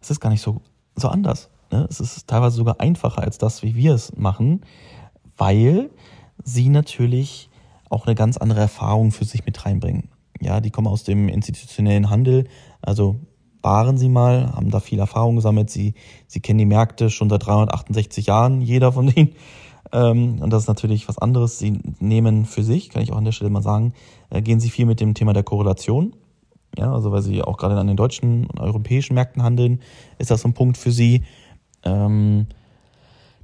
es 0.00 0.10
ist 0.10 0.20
gar 0.20 0.30
nicht 0.30 0.42
so, 0.42 0.60
so 0.96 1.08
anders. 1.08 1.48
Ne? 1.70 1.86
Es 1.88 2.00
ist 2.00 2.26
teilweise 2.26 2.56
sogar 2.56 2.80
einfacher 2.80 3.22
als 3.22 3.38
das, 3.38 3.62
wie 3.62 3.76
wir 3.76 3.94
es 3.94 4.16
machen, 4.16 4.62
weil 5.36 5.90
sie 6.44 6.68
natürlich 6.68 7.48
auch 7.90 8.06
eine 8.06 8.14
ganz 8.14 8.36
andere 8.36 8.60
Erfahrung 8.60 9.12
für 9.12 9.24
sich 9.24 9.44
mit 9.44 9.64
reinbringen. 9.64 10.08
Ja, 10.40 10.60
die 10.60 10.70
kommen 10.70 10.88
aus 10.88 11.04
dem 11.04 11.28
institutionellen 11.28 12.10
Handel, 12.10 12.48
also 12.80 13.20
waren 13.62 13.96
sie 13.96 14.08
mal, 14.08 14.52
haben 14.52 14.70
da 14.70 14.80
viel 14.80 14.98
Erfahrung 14.98 15.36
gesammelt. 15.36 15.70
Sie, 15.70 15.94
sie 16.26 16.40
kennen 16.40 16.58
die 16.58 16.66
Märkte 16.66 17.10
schon 17.10 17.30
seit 17.30 17.46
368 17.46 18.26
Jahren, 18.26 18.60
jeder 18.60 18.92
von 18.92 19.06
denen. 19.06 19.32
Ähm, 19.92 20.40
und 20.40 20.50
das 20.50 20.62
ist 20.62 20.68
natürlich 20.68 21.08
was 21.08 21.18
anderes. 21.18 21.58
Sie 21.58 21.78
nehmen 22.00 22.44
für 22.44 22.62
sich, 22.62 22.90
kann 22.90 23.02
ich 23.02 23.12
auch 23.12 23.16
an 23.16 23.24
der 23.24 23.32
Stelle 23.32 23.50
mal 23.50 23.62
sagen, 23.62 23.94
äh, 24.30 24.42
gehen 24.42 24.60
sie 24.60 24.70
viel 24.70 24.86
mit 24.86 25.00
dem 25.00 25.14
Thema 25.14 25.32
der 25.32 25.42
Korrelation. 25.42 26.14
Ja, 26.78 26.92
also 26.92 27.12
weil 27.12 27.22
sie 27.22 27.42
auch 27.42 27.58
gerade 27.58 27.78
an 27.78 27.86
den 27.86 27.96
deutschen 27.96 28.46
und 28.46 28.58
europäischen 28.58 29.14
Märkten 29.14 29.42
handeln, 29.42 29.80
ist 30.18 30.30
das 30.30 30.40
so 30.40 30.48
ein 30.48 30.54
Punkt 30.54 30.78
für 30.78 30.90
sie. 30.90 31.22
Ähm, 31.84 32.46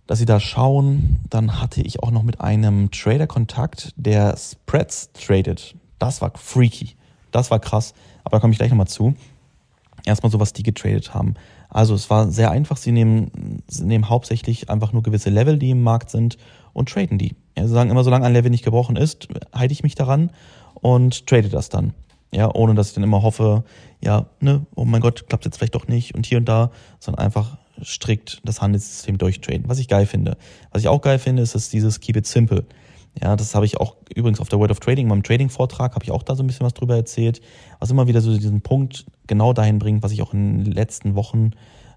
dass 0.08 0.19
sie 0.19 0.25
da 0.25 0.40
schauen. 0.40 1.20
Dann 1.31 1.60
hatte 1.60 1.82
ich 1.82 2.02
auch 2.02 2.10
noch 2.10 2.25
mit 2.25 2.40
einem 2.40 2.90
Trader 2.90 3.28
Kontakt, 3.28 3.93
der 3.96 4.37
Spreads 4.37 5.12
tradet. 5.12 5.76
Das 6.00 6.20
war 6.20 6.32
freaky. 6.34 6.96
Das 7.31 7.52
war 7.52 7.60
krass. 7.60 7.94
Aber 8.25 8.38
da 8.38 8.40
komme 8.40 8.52
ich 8.52 8.58
gleich 8.58 8.70
nochmal 8.70 8.88
zu. 8.88 9.14
Erstmal 10.05 10.32
so, 10.32 10.40
was 10.40 10.55
die 10.55 10.62
getradet 10.62 11.12
haben. 11.14 11.34
Also 11.69 11.94
es 11.94 12.08
war 12.08 12.31
sehr 12.31 12.50
einfach. 12.50 12.78
Sie 12.78 12.90
nehmen, 12.90 13.62
sie 13.69 13.84
nehmen 13.84 14.08
hauptsächlich 14.08 14.70
einfach 14.70 14.93
nur 14.93 15.02
gewisse 15.02 15.28
Level, 15.28 15.58
die 15.58 15.70
im 15.70 15.82
Markt 15.82 16.11
sind 16.11 16.38
und 16.72 16.88
traden 16.88 17.19
die. 17.19 17.37
Ja, 17.56 17.66
sie 17.66 17.75
sagen 17.75 17.90
immer, 17.90 18.02
solange 18.02 18.25
ein 18.25 18.32
Level 18.32 18.50
nicht 18.50 18.64
gebrochen 18.64 18.96
ist, 18.96 19.28
halte 19.52 19.72
ich 19.72 19.82
mich 19.82 19.94
daran 19.94 20.31
und 20.75 21.26
trade 21.26 21.50
das 21.50 21.69
dann. 21.69 21.93
Ja, 22.32 22.54
ohne 22.54 22.75
dass 22.75 22.88
ich 22.88 22.94
dann 22.94 23.04
immer 23.04 23.22
hoffe, 23.22 23.64
ja, 24.00 24.26
ne, 24.40 24.64
oh 24.75 24.84
mein 24.87 25.02
Gott, 25.02 25.28
klappt 25.28 25.44
jetzt 25.44 25.58
vielleicht 25.58 25.75
doch 25.75 25.88
nicht 25.88 26.14
und 26.14 26.25
hier 26.25 26.38
und 26.38 26.49
da, 26.49 26.70
sondern 26.99 27.25
einfach 27.25 27.58
strikt 27.84 28.40
das 28.44 28.60
Handelssystem 28.60 29.19
durchtraden, 29.19 29.69
was 29.69 29.78
ich 29.78 29.88
geil 29.88 30.06
finde. 30.06 30.36
Was 30.70 30.82
ich 30.82 30.88
auch 30.88 31.00
geil 31.00 31.19
finde, 31.19 31.42
ist, 31.42 31.54
ist 31.54 31.72
dieses 31.72 32.00
Keep 32.00 32.16
it 32.16 32.26
simple. 32.26 32.64
Ja, 33.20 33.36
das 33.36 33.54
habe 33.54 33.66
ich 33.66 33.78
auch 33.78 33.96
übrigens 34.14 34.40
auf 34.40 34.48
der 34.48 34.58
World 34.58 34.70
of 34.70 34.80
Trading, 34.80 35.08
meinem 35.08 35.22
Trading-Vortrag, 35.22 35.94
habe 35.94 36.04
ich 36.04 36.10
auch 36.10 36.22
da 36.22 36.36
so 36.36 36.42
ein 36.42 36.46
bisschen 36.46 36.66
was 36.66 36.75
drüber 36.75 36.96
erzählt, 36.96 37.40
was 37.80 37.90
immer 37.90 38.06
wieder 38.06 38.20
so 38.20 38.36
diesen 38.36 38.60
Punkt 38.60 39.06
genau 39.26 39.52
dahin 39.52 39.78
bringt, 39.78 40.02
was 40.02 40.12
ich 40.12 40.22
auch 40.22 40.32
in 40.32 40.64
den 40.64 40.72
letzten 40.72 41.14
Wochen, 41.14 41.50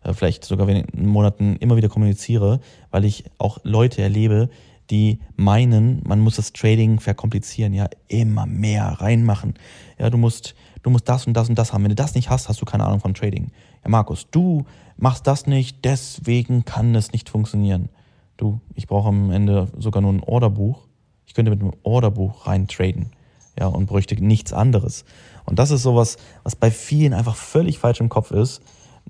äh, 0.04 0.14
vielleicht 0.14 0.46
sogar 0.46 0.68
in 0.68 0.86
Monaten 1.06 1.58
immer 1.58 1.78
wieder 1.78 1.90
kommuniziere, 1.90 2.60
weil 2.90 3.06
ich 3.06 3.26
auch 3.38 3.60
Leute 3.64 4.02
erlebe, 4.02 4.50
die 4.90 5.20
meinen, 5.36 6.02
man 6.06 6.20
muss 6.20 6.36
das 6.36 6.54
Trading 6.54 7.00
verkomplizieren, 7.00 7.74
ja, 7.74 7.88
immer 8.08 8.46
mehr 8.46 8.86
reinmachen. 8.86 9.54
Ja, 9.98 10.10
du 10.10 10.18
musst, 10.18 10.54
du 10.84 10.90
musst 10.90 11.08
das 11.08 11.28
und 11.28 11.34
das 11.34 11.50
und 11.50 11.58
das 11.58 11.72
haben. 11.72 11.84
Wenn 11.84 11.90
du 11.90 11.96
das 11.96 12.14
nicht 12.14 12.30
hast, 12.30 12.50
hast 12.50 12.62
du 12.62 12.66
keine 12.66 12.86
Ahnung 12.86 13.00
von 13.00 13.14
Trading. 13.14 13.52
Ja, 13.84 13.90
Markus, 13.90 14.28
du 14.30 14.66
machst 14.98 15.28
das 15.28 15.48
nicht, 15.48 15.84
deswegen 15.84 16.66
kann 16.66 16.96
es 16.96 17.12
nicht 17.12 17.30
funktionieren. 17.30 17.90
Du, 18.38 18.60
ich 18.76 18.88
brauche 18.88 19.10
am 19.10 19.32
Ende 19.32 19.68
sogar 19.78 20.02
nur 20.02 20.14
ein 20.14 20.24
Orderbuch. 20.24 20.88
Ich 21.26 21.34
könnte 21.34 21.52
mit 21.52 21.62
einem 21.62 21.74
Orderbuch 21.84 22.48
rein 22.48 22.68
traden. 22.68 23.12
Ja, 23.60 23.68
und 23.68 23.86
bräuchte 23.86 24.16
nichts 24.16 24.54
anderes. 24.54 25.06
Und 25.46 25.60
das 25.60 25.72
ist 25.72 25.84
sowas, 25.84 26.18
was 26.44 26.56
bei 26.56 26.72
vielen 26.72 27.14
einfach 27.14 27.36
völlig 27.36 27.80
falsch 27.80 28.00
im 28.00 28.10
Kopf 28.10 28.32
ist. 28.32 28.62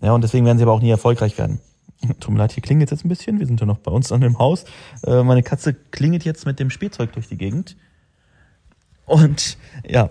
Ja, 0.02 0.14
und 0.14 0.22
deswegen 0.24 0.46
werden 0.46 0.58
sie 0.58 0.64
aber 0.64 0.74
auch 0.74 0.82
nie 0.82 0.90
erfolgreich 0.90 1.38
werden. 1.38 1.60
Tut 2.20 2.34
mir 2.34 2.40
leid, 2.40 2.52
hier 2.54 2.64
klingelt 2.64 2.92
jetzt 2.92 3.06
ein 3.06 3.10
bisschen. 3.10 3.40
Wir 3.40 3.46
sind 3.46 3.60
ja 3.60 3.66
noch 3.66 3.78
bei 3.78 3.92
uns 3.92 4.12
an 4.12 4.22
dem 4.22 4.40
Haus. 4.40 4.66
Äh, 5.06 5.24
meine 5.24 5.44
Katze 5.44 5.74
klingelt 5.74 6.26
jetzt 6.26 6.46
mit 6.46 6.60
dem 6.60 6.70
Spielzeug 6.70 7.14
durch 7.14 7.28
die 7.28 7.38
Gegend. 7.38 7.78
Und 9.06 9.58
ja, 9.88 10.10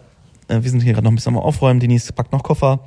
äh, 0.48 0.62
wir 0.62 0.70
sind 0.70 0.80
hier 0.80 0.92
gerade 0.92 1.04
noch 1.04 1.12
ein 1.12 1.16
bisschen 1.16 1.34
am 1.34 1.42
Aufräumen. 1.42 1.80
Denise 1.80 2.12
packt 2.12 2.32
noch 2.32 2.42
Koffer 2.42 2.86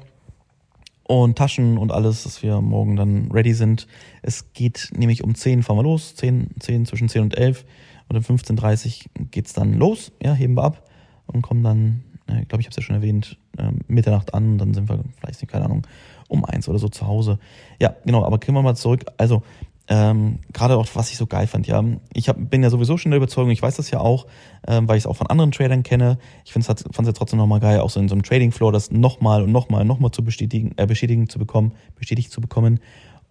und 1.03 1.37
Taschen 1.37 1.77
und 1.77 1.91
alles, 1.91 2.23
dass 2.23 2.43
wir 2.43 2.61
morgen 2.61 2.95
dann 2.95 3.29
ready 3.31 3.53
sind. 3.53 3.87
Es 4.21 4.53
geht 4.53 4.91
nämlich 4.95 5.23
um 5.23 5.35
10 5.35 5.63
fahren 5.63 5.77
wir 5.77 5.83
los, 5.83 6.15
10, 6.15 6.51
10 6.59 6.85
zwischen 6.85 7.09
10 7.09 7.23
und 7.23 7.37
11 7.37 7.65
und 8.07 8.17
um 8.17 8.23
15.30 8.23 9.05
geht's 9.31 9.53
dann 9.53 9.73
los, 9.73 10.11
ja, 10.21 10.33
heben 10.33 10.55
wir 10.55 10.63
ab 10.63 10.89
und 11.27 11.41
kommen 11.41 11.63
dann, 11.63 12.03
äh, 12.27 12.45
glaube, 12.45 12.61
ich 12.61 12.67
habe 12.67 12.71
es 12.71 12.75
ja 12.77 12.83
schon 12.83 12.95
erwähnt, 12.95 13.37
äh, 13.57 13.71
Mitternacht 13.87 14.33
an 14.33 14.53
und 14.53 14.57
dann 14.57 14.73
sind 14.73 14.89
wir 14.89 15.03
vielleicht, 15.19 15.45
keine 15.47 15.65
Ahnung, 15.65 15.85
um 16.27 16.45
eins 16.45 16.69
oder 16.69 16.79
so 16.79 16.87
zu 16.87 17.05
Hause. 17.07 17.39
Ja, 17.81 17.95
genau, 18.05 18.23
aber 18.23 18.37
gehen 18.39 18.55
wir 18.55 18.61
mal 18.61 18.75
zurück. 18.75 19.05
Also, 19.17 19.43
ähm, 19.89 20.39
gerade 20.53 20.77
auch, 20.77 20.87
was 20.93 21.09
ich 21.11 21.17
so 21.17 21.27
geil 21.27 21.45
fand, 21.45 21.67
ja. 21.67 21.83
Ich 22.13 22.29
hab, 22.29 22.37
bin 22.49 22.63
ja 22.63 22.69
sowieso 22.69 22.97
schon 22.97 23.11
der 23.11 23.17
Überzeugung, 23.17 23.51
ich 23.51 23.61
weiß 23.61 23.75
das 23.75 23.91
ja 23.91 23.99
auch, 23.99 24.27
ähm, 24.65 24.87
weil 24.87 24.97
ich 24.97 25.03
es 25.03 25.07
auch 25.07 25.17
von 25.17 25.27
anderen 25.27 25.51
Tradern 25.51 25.83
kenne. 25.83 26.17
Ich 26.45 26.53
fand 26.53 26.67
es 26.69 26.85
ja 27.05 27.11
trotzdem 27.11 27.37
nochmal 27.37 27.59
geil, 27.59 27.79
auch 27.81 27.89
so 27.89 27.99
in 27.99 28.07
so 28.07 28.15
einem 28.15 28.23
Trading 28.23 28.51
Floor 28.51 28.71
das 28.71 28.91
nochmal 28.91 29.43
und 29.43 29.51
nochmal, 29.51 29.83
nochmal 29.83 30.11
zu 30.11 30.23
bestätigen, 30.23 30.73
äh, 30.77 30.85
bestätigen 30.85 31.27
zu 31.27 31.37
bekommen, 31.37 31.73
bestätigt 31.95 32.31
zu 32.31 32.39
bekommen. 32.39 32.79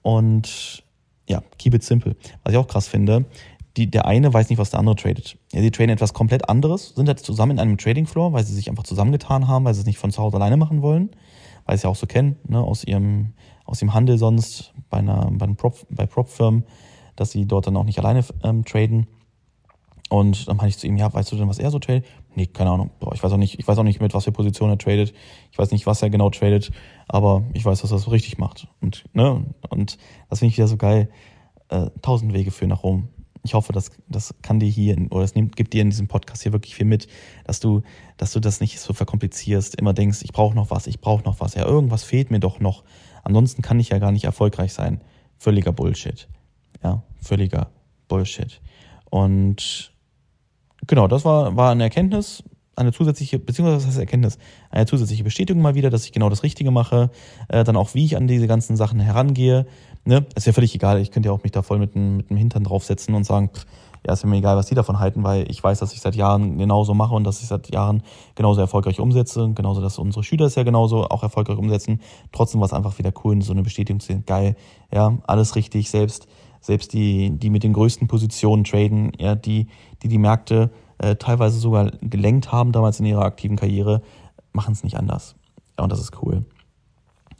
Und 0.02 0.85
ja, 1.26 1.42
keep 1.59 1.75
it 1.75 1.82
simple. 1.82 2.16
Was 2.44 2.52
ich 2.52 2.59
auch 2.59 2.68
krass 2.68 2.87
finde, 2.87 3.25
die, 3.78 3.90
der 3.90 4.04
eine 4.04 4.32
weiß 4.32 4.50
nicht, 4.50 4.59
was 4.59 4.71
der 4.71 4.80
andere 4.80 4.97
tradet. 4.97 5.38
Ja, 5.52 5.62
die 5.62 5.71
traden 5.71 5.90
etwas 5.90 6.12
komplett 6.12 6.50
anderes, 6.50 6.94
sind 6.94 7.09
jetzt 7.09 7.25
zusammen 7.25 7.52
in 7.52 7.61
einem 7.61 7.78
Trading 7.78 8.06
Floor, 8.06 8.35
weil 8.35 8.44
sie 8.44 8.54
sich 8.54 8.68
einfach 8.68 8.82
zusammengetan 8.82 9.49
haben, 9.49 9.64
weil 9.64 9.73
sie 9.73 9.80
es 9.80 9.87
nicht 9.87 9.99
von 9.99 10.11
zu 10.11 10.23
Hause 10.23 10.37
alleine 10.37 10.59
machen 10.59 10.82
wollen, 10.82 11.11
weil 11.64 11.76
sie 11.76 11.80
es 11.80 11.82
ja 11.85 11.90
auch 11.90 11.97
so 11.97 12.06
kennen, 12.06 12.37
ne, 12.47 12.61
aus 12.61 12.85
ihrem 12.85 13.32
aus 13.64 13.78
dem 13.78 13.95
Handel 13.95 14.19
sonst 14.19 14.73
bei 14.90 14.99
einer 14.99 15.31
bei, 15.31 15.47
Prop, 15.49 15.87
bei 15.90 16.07
Prop-Firmen, 16.07 16.64
dass 17.16 17.31
sie 17.31 17.47
dort 17.47 17.66
dann 17.66 17.76
auch 17.76 17.85
nicht 17.85 17.99
alleine 17.99 18.25
ähm, 18.42 18.64
traden. 18.64 19.07
Und 20.09 20.47
dann 20.47 20.59
meinte 20.59 20.69
ich 20.69 20.78
zu 20.78 20.87
ihm, 20.87 20.99
ja, 20.99 21.12
weißt 21.12 21.33
du 21.33 21.37
denn, 21.37 21.49
was 21.49 21.59
er 21.59 21.71
so 21.71 21.78
tradet? 21.78 22.04
Nee, 22.35 22.47
keine 22.47 22.71
Ahnung. 22.71 22.90
Boah, 23.00 23.14
ich 23.14 23.23
weiß 23.23 23.33
auch 23.33 23.38
nicht, 23.38 23.59
ich 23.59 23.66
weiß 23.66 23.78
auch 23.78 23.83
nicht, 23.83 24.00
mit 24.00 24.12
was 24.12 24.25
für 24.25 24.33
Position 24.33 24.69
er 24.69 24.76
tradet. 24.76 25.14
Ich 25.50 25.59
weiß 25.59 25.71
nicht, 25.71 25.87
was 25.87 26.02
er 26.02 26.11
genau 26.11 26.28
tradet, 26.28 26.71
aber 27.09 27.45
ich 27.54 27.64
weiß, 27.64 27.81
dass 27.81 27.92
er 27.92 27.97
es 27.97 28.02
so 28.02 28.11
richtig 28.11 28.37
macht. 28.37 28.69
Und, 28.83 29.04
ne, 29.14 29.45
und 29.71 29.97
das 30.28 30.40
finde 30.40 30.50
ich 30.50 30.59
wieder 30.59 30.69
so 30.69 30.76
geil. 30.76 31.09
Äh, 31.69 31.88
tausend 32.02 32.35
Wege 32.35 32.50
führen 32.50 32.69
nach 32.69 32.83
Rom. 32.83 33.09
Ich 33.42 33.54
hoffe, 33.54 33.73
das, 33.73 33.90
das 34.07 34.35
kann 34.42 34.61
dir 34.61 34.69
hier, 34.69 34.97
oder 35.11 35.25
es 35.25 35.35
nimmt, 35.35 35.57
gibt 35.57 35.73
dir 35.73 35.83
in 35.83 35.90
diesem 35.90 36.09
Podcast 36.09 36.42
hier 36.42 36.52
wirklich 36.52 36.75
viel 36.75 36.87
mit, 36.87 37.09
dass 37.45 37.59
du, 37.59 37.83
dass 38.16 38.33
du 38.33 38.40
das 38.40 38.61
nicht 38.61 38.78
so 38.78 38.92
verkomplizierst, 38.92 39.75
immer 39.76 39.95
denkst, 39.95 40.21
ich 40.23 40.33
brauche 40.33 40.54
noch 40.54 40.71
was, 40.71 40.87
ich 40.87 41.00
brauche 41.00 41.25
noch 41.25 41.40
was. 41.40 41.54
Ja, 41.54 41.64
irgendwas 41.66 42.04
fehlt 42.04 42.31
mir 42.31 42.38
doch 42.38 42.61
noch. 42.61 42.85
Ansonsten 43.23 43.62
kann 43.62 43.81
ich 43.81 43.91
ja 43.91 43.99
gar 43.99 44.12
nicht 44.12 44.25
erfolgreich 44.25 44.73
sein. 44.73 45.00
Völliger 45.38 45.73
Bullshit. 45.73 46.29
Ja, 46.83 47.02
völliger 47.21 47.71
Bullshit. 48.09 48.61
Und 49.11 49.93
genau, 50.87 51.09
das 51.09 51.25
war, 51.25 51.57
war 51.57 51.71
eine 51.71 51.85
Erkenntnis, 51.85 52.43
eine 52.76 52.93
zusätzliche, 52.93 53.38
beziehungsweise 53.38 53.79
was 53.79 53.87
heißt 53.87 53.99
Erkenntnis? 53.99 54.38
Eine 54.71 54.87
zusätzliche 54.87 55.25
Bestätigung 55.25 55.62
mal 55.62 55.75
wieder, 55.75 55.91
dass 55.91 56.05
ich 56.05 56.12
genau 56.12 56.31
das 56.31 56.43
Richtige 56.43 56.71
mache, 56.71 57.11
äh, 57.49 57.64
dann 57.64 57.76
auch 57.76 57.95
wie 57.95 58.05
ich 58.05 58.17
an 58.17 58.26
diese 58.26 58.47
ganzen 58.47 58.76
Sachen 58.76 59.00
herangehe. 59.00 59.67
Ne? 60.05 60.26
Ist 60.35 60.47
ja 60.47 60.52
völlig 60.52 60.75
egal, 60.75 61.00
ich 61.00 61.11
könnte 61.11 61.29
ja 61.29 61.33
auch 61.33 61.43
mich 61.43 61.52
da 61.52 61.62
voll 61.62 61.79
mit 61.79 61.95
dem, 61.95 62.17
mit 62.17 62.31
dem 62.31 62.37
Hintern 62.37 62.64
draufsetzen 62.64 63.14
und 63.14 63.25
sagen, 63.25 63.50
pff, 63.52 63.67
ja, 64.06 64.12
ist 64.12 64.25
mir 64.25 64.37
egal, 64.37 64.56
was 64.56 64.66
die 64.66 64.75
davon 64.75 64.99
halten, 64.99 65.23
weil 65.23 65.50
ich 65.50 65.62
weiß, 65.62 65.78
dass 65.78 65.92
ich 65.92 66.00
seit 66.00 66.16
Jahren 66.16 66.59
genauso 66.59 66.94
mache 66.94 67.14
und 67.14 67.25
dass 67.25 67.40
ich 67.40 67.49
seit 67.49 67.73
Jahren 67.73 68.02
genauso 68.35 68.61
erfolgreich 68.61 69.00
umsetze. 69.00 69.52
Genauso, 69.54 69.80
dass 69.80 69.99
unsere 69.99 70.25
Schüler 70.25 70.47
es 70.47 70.56
ja 70.56 70.64
genauso 70.64 71.09
auch 71.09 71.23
erfolgreich 71.23 71.59
umsetzen. 71.59 72.00
Trotzdem 72.32 72.61
war 72.61 72.66
es 72.66 72.73
einfach 72.73 72.99
wieder 72.99 73.12
cool, 73.25 73.40
so 73.42 73.52
eine 73.52 73.62
Bestätigung 73.62 74.00
zu 74.00 74.09
sehen. 74.09 74.25
Geil, 74.26 74.56
ja, 74.92 75.16
alles 75.26 75.56
richtig, 75.56 75.90
selbst 75.90 76.26
selbst 76.62 76.92
die, 76.92 77.30
die 77.30 77.50
mit 77.50 77.64
den 77.64 77.73
größten 77.73 78.09
Positionen 78.09 78.64
traden, 78.64 79.12
ja, 79.18 79.35
die, 79.35 79.66
die 80.02 80.09
die 80.09 80.18
Märkte 80.18 80.71
äh, 80.99 81.16
teilweise 81.16 81.59
sogar 81.59 81.90
gelenkt 82.00 82.52
haben 82.52 82.73
damals 82.73 83.00
in 83.00 83.06
ihrer 83.06 83.25
aktiven 83.25 83.56
Karriere, 83.56 84.00
machen 84.52 84.73
es 84.73 84.85
nicht 84.85 84.97
anders. 84.97 85.35
Ja, 85.76 85.85
und 85.85 85.92
das 85.92 86.00
ist 86.00 86.23
cool. 86.23 86.44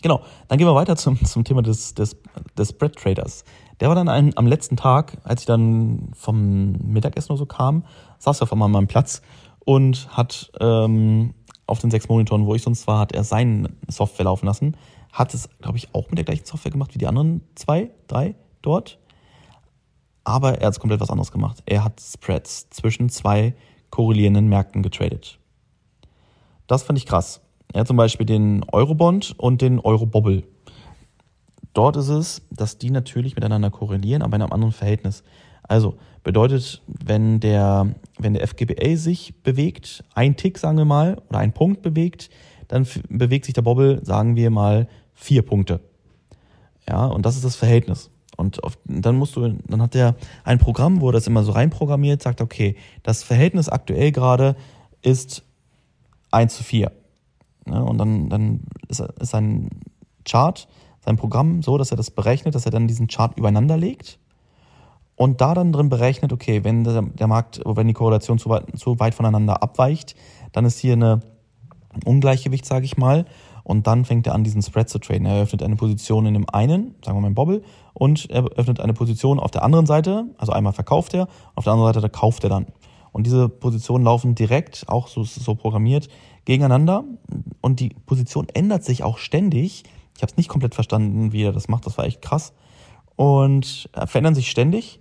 Genau, 0.02 0.21
dann 0.49 0.59
gehen 0.59 0.66
wir 0.66 0.75
weiter 0.75 0.97
zum, 0.97 1.25
zum 1.25 1.45
Thema 1.45 1.62
des, 1.62 1.95
des, 1.95 2.16
des 2.59 2.71
Spread 2.71 2.97
Traders. 2.97 3.45
Der 3.83 3.89
war 3.89 3.97
dann 3.97 4.09
ein, 4.09 4.37
am 4.39 4.47
letzten 4.47 4.77
Tag, 4.77 5.19
als 5.25 5.41
ich 5.41 5.47
dann 5.47 6.12
vom 6.15 6.71
Mittagessen 6.93 7.33
oder 7.33 7.39
so 7.39 7.47
kam, 7.47 7.85
saß 8.21 8.41
er 8.41 8.45
auf 8.45 8.53
einmal 8.53 8.67
an 8.67 8.71
meinem 8.71 8.87
Platz 8.87 9.23
und 9.65 10.07
hat 10.17 10.53
ähm, 10.61 11.35
auf 11.67 11.81
den 11.81 11.91
sechs 11.91 12.09
Monitoren, 12.09 12.47
wo 12.47 12.55
ich 12.55 12.62
sonst 12.62 12.87
war, 12.87 13.01
hat 13.01 13.11
er 13.11 13.25
seine 13.25 13.71
Software 13.89 14.27
laufen 14.27 14.47
lassen. 14.47 14.77
Hat 15.11 15.35
es, 15.35 15.49
glaube 15.61 15.79
ich, 15.79 15.93
auch 15.97 16.09
mit 16.11 16.17
der 16.17 16.25
gleichen 16.25 16.45
Software 16.45 16.71
gemacht 16.71 16.95
wie 16.95 16.99
die 16.99 17.09
anderen 17.09 17.41
zwei, 17.57 17.91
drei 18.07 18.37
dort. 18.62 19.01
Aber 20.23 20.61
er 20.61 20.69
hat 20.69 20.79
komplett 20.79 21.01
was 21.01 21.11
anderes 21.11 21.33
gemacht. 21.33 21.61
Er 21.67 21.83
hat 21.83 22.01
Spreads 22.01 22.71
zwischen 22.71 23.09
zwei 23.09 23.53
korrelierenden 23.91 24.47
Märkten 24.47 24.85
getradet. 24.85 25.41
Das 26.69 26.85
fand 26.85 27.01
ich 27.01 27.07
krass. 27.07 27.41
Er 27.73 27.81
hat 27.81 27.89
zum 27.89 27.97
Beispiel 27.97 28.27
den 28.27 28.65
Eurobond 28.71 29.35
und 29.41 29.61
den 29.61 29.81
Eurobobble. 29.81 30.45
Dort 31.73 31.97
ist 31.97 32.09
es, 32.09 32.43
dass 32.50 32.79
die 32.79 32.91
natürlich 32.91 33.35
miteinander 33.35 33.71
korrelieren, 33.71 34.23
aber 34.23 34.37
in 34.37 34.43
einem 34.43 34.52
anderen 34.52 34.73
Verhältnis. 34.73 35.23
Also 35.62 35.97
bedeutet, 36.23 36.83
wenn 36.87 37.41
der, 37.41 37.95
wenn 38.19 38.35
der 38.35 38.47
FGBA 38.47 38.97
sich 38.97 39.35
bewegt, 39.43 40.05
ein 40.14 40.37
Tick, 40.37 40.59
sagen 40.59 40.76
wir 40.76 40.85
mal, 40.85 41.21
oder 41.29 41.38
ein 41.38 41.52
Punkt 41.52 41.83
bewegt, 41.83 42.31
dann 42.69 42.87
bewegt 43.09 43.45
sich 43.45 43.55
der 43.55 43.62
Bobble, 43.62 44.05
sagen 44.05 44.37
wir 44.37 44.50
mal, 44.50 44.88
vier 45.14 45.43
Punkte. 45.43 45.81
Ja, 46.88 47.07
und 47.07 47.25
das 47.25 47.37
ist 47.37 47.45
das 47.45 47.57
Verhältnis. 47.57 48.11
Und 48.37 48.64
auf, 48.64 48.79
dann 48.85 49.17
musst 49.17 49.37
du, 49.37 49.57
dann 49.67 49.83
hat 49.83 49.95
der 49.95 50.17
ein 50.45 50.59
Programm, 50.59 51.00
wo 51.00 51.11
er 51.11 51.12
das 51.12 51.26
immer 51.26 51.45
so 51.45 51.52
reinprogrammiert, 51.52 52.23
sagt, 52.23 52.41
okay, 52.41 52.76
das 53.02 53.23
Verhältnis 53.23 53.69
aktuell 53.69 54.11
gerade 54.11 54.57
ist 55.02 55.45
1 56.31 56.57
zu 56.57 56.64
4. 56.64 56.91
Ja, 57.69 57.81
und 57.81 57.99
dann, 57.99 58.29
dann 58.29 58.61
ist, 58.88 59.00
ist 59.00 59.31
sein 59.31 59.69
Chart, 60.25 60.67
sein 61.04 61.16
Programm 61.16 61.62
so, 61.62 61.78
dass 61.78 61.90
er 61.90 61.97
das 61.97 62.11
berechnet, 62.11 62.54
dass 62.54 62.64
er 62.64 62.73
dann 62.73 62.87
diesen 62.87 63.09
Chart 63.09 63.37
übereinander 63.37 63.76
legt 63.76 64.18
und 65.16 65.40
da 65.40 65.54
dann 65.54 65.73
drin 65.73 65.88
berechnet, 65.88 66.32
okay, 66.32 66.64
wenn 66.64 66.85
der, 66.85 67.26
Markt, 67.26 67.61
wenn 67.64 67.87
die 67.87 67.92
Korrelation 67.92 68.38
zu 68.38 68.50
weit, 68.50 68.78
zu 68.78 68.99
weit 68.99 69.14
voneinander 69.14 69.62
abweicht, 69.62 70.16
dann 70.52 70.64
ist 70.64 70.78
hier 70.78 70.94
eine 70.94 71.21
Ungleichgewicht, 72.04 72.64
sage 72.64 72.85
ich 72.85 72.97
mal. 72.97 73.26
Und 73.64 73.87
dann 73.87 74.04
fängt 74.04 74.26
er 74.26 74.35
an, 74.35 74.42
diesen 74.42 74.62
Spread 74.62 74.88
zu 74.88 74.99
traden. 74.99 75.26
Er 75.26 75.42
öffnet 75.42 75.62
eine 75.62 75.76
Position 75.76 76.26
in 76.26 76.35
dem 76.35 76.49
einen, 76.50 76.97
sagen 77.04 77.16
wir 77.16 77.21
mal 77.21 77.30
Bobble, 77.30 77.62
und 77.94 78.28
er 78.30 78.44
öffnet 78.56 78.80
eine 78.80 78.94
Position 78.94 79.38
auf 79.38 79.52
der 79.52 79.62
anderen 79.62 79.87
Seite. 79.87 80.25
Also 80.38 80.52
einmal 80.52 80.73
verkauft 80.73 81.14
er, 81.14 81.28
auf 81.54 81.64
der 81.64 81.73
anderen 81.73 81.90
Seite 81.90 82.00
da 82.00 82.09
kauft 82.09 82.42
er 82.42 82.50
dann. 82.50 82.66
Und 83.12 83.26
diese 83.26 83.49
Positionen 83.49 84.04
laufen 84.04 84.35
direkt, 84.35 84.87
auch 84.88 85.06
so, 85.06 85.23
so 85.23 85.54
programmiert, 85.54 86.09
gegeneinander. 86.47 87.04
Und 87.61 87.78
die 87.78 87.90
Position 87.90 88.49
ändert 88.52 88.82
sich 88.82 89.04
auch 89.04 89.18
ständig. 89.18 89.85
Ich 90.16 90.23
habe 90.23 90.31
es 90.31 90.37
nicht 90.37 90.49
komplett 90.49 90.75
verstanden, 90.75 91.33
wie 91.33 91.42
er 91.42 91.52
das 91.52 91.69
macht. 91.69 91.87
Das 91.87 91.99
war 91.99 92.04
echt 92.04 92.23
krass. 92.23 92.52
Und 93.16 93.88
äh, 93.92 94.07
verändern 94.07 94.35
sich 94.35 94.50
ständig, 94.50 95.00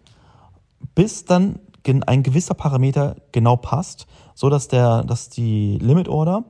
bis 0.95 1.25
dann 1.25 1.59
ein 2.05 2.23
gewisser 2.23 2.53
Parameter 2.53 3.15
genau 3.31 3.55
passt, 3.55 4.07
so 4.35 4.49
dass 4.49 4.67
der, 4.67 5.03
dass 5.03 5.29
die 5.29 5.77
Limit 5.79 6.07
Order 6.07 6.43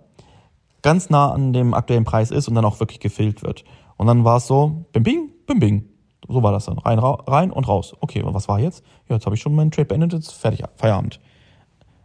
ganz 0.82 1.10
nah 1.10 1.32
an 1.32 1.54
dem 1.54 1.74
aktuellen 1.74 2.04
Preis 2.04 2.32
ist 2.32 2.48
und 2.48 2.56
dann 2.56 2.66
auch 2.66 2.80
wirklich 2.80 3.00
gefüllt 3.00 3.44
wird. 3.44 3.64
Und 3.98 4.08
dann 4.08 4.24
war 4.24 4.38
es 4.38 4.48
so, 4.48 4.86
bim 4.94 5.04
bing, 5.04 5.30
bim 5.46 5.60
bing. 5.60 5.86
So 6.28 6.42
war 6.44 6.52
das 6.52 6.66
dann. 6.66 6.78
Rein, 6.80 7.00
rein 7.00 7.52
und 7.52 7.68
raus. 7.68 7.94
Okay, 8.00 8.22
was 8.26 8.48
war 8.48 8.60
jetzt? 8.60 8.84
Ja, 9.08 9.16
jetzt 9.16 9.26
habe 9.26 9.36
ich 9.36 9.42
schon 9.42 9.56
meinen 9.56 9.72
Trade 9.72 9.86
beendet, 9.86 10.14
jetzt 10.14 10.32
fertig, 10.34 10.64
Feierabend. 10.76 11.20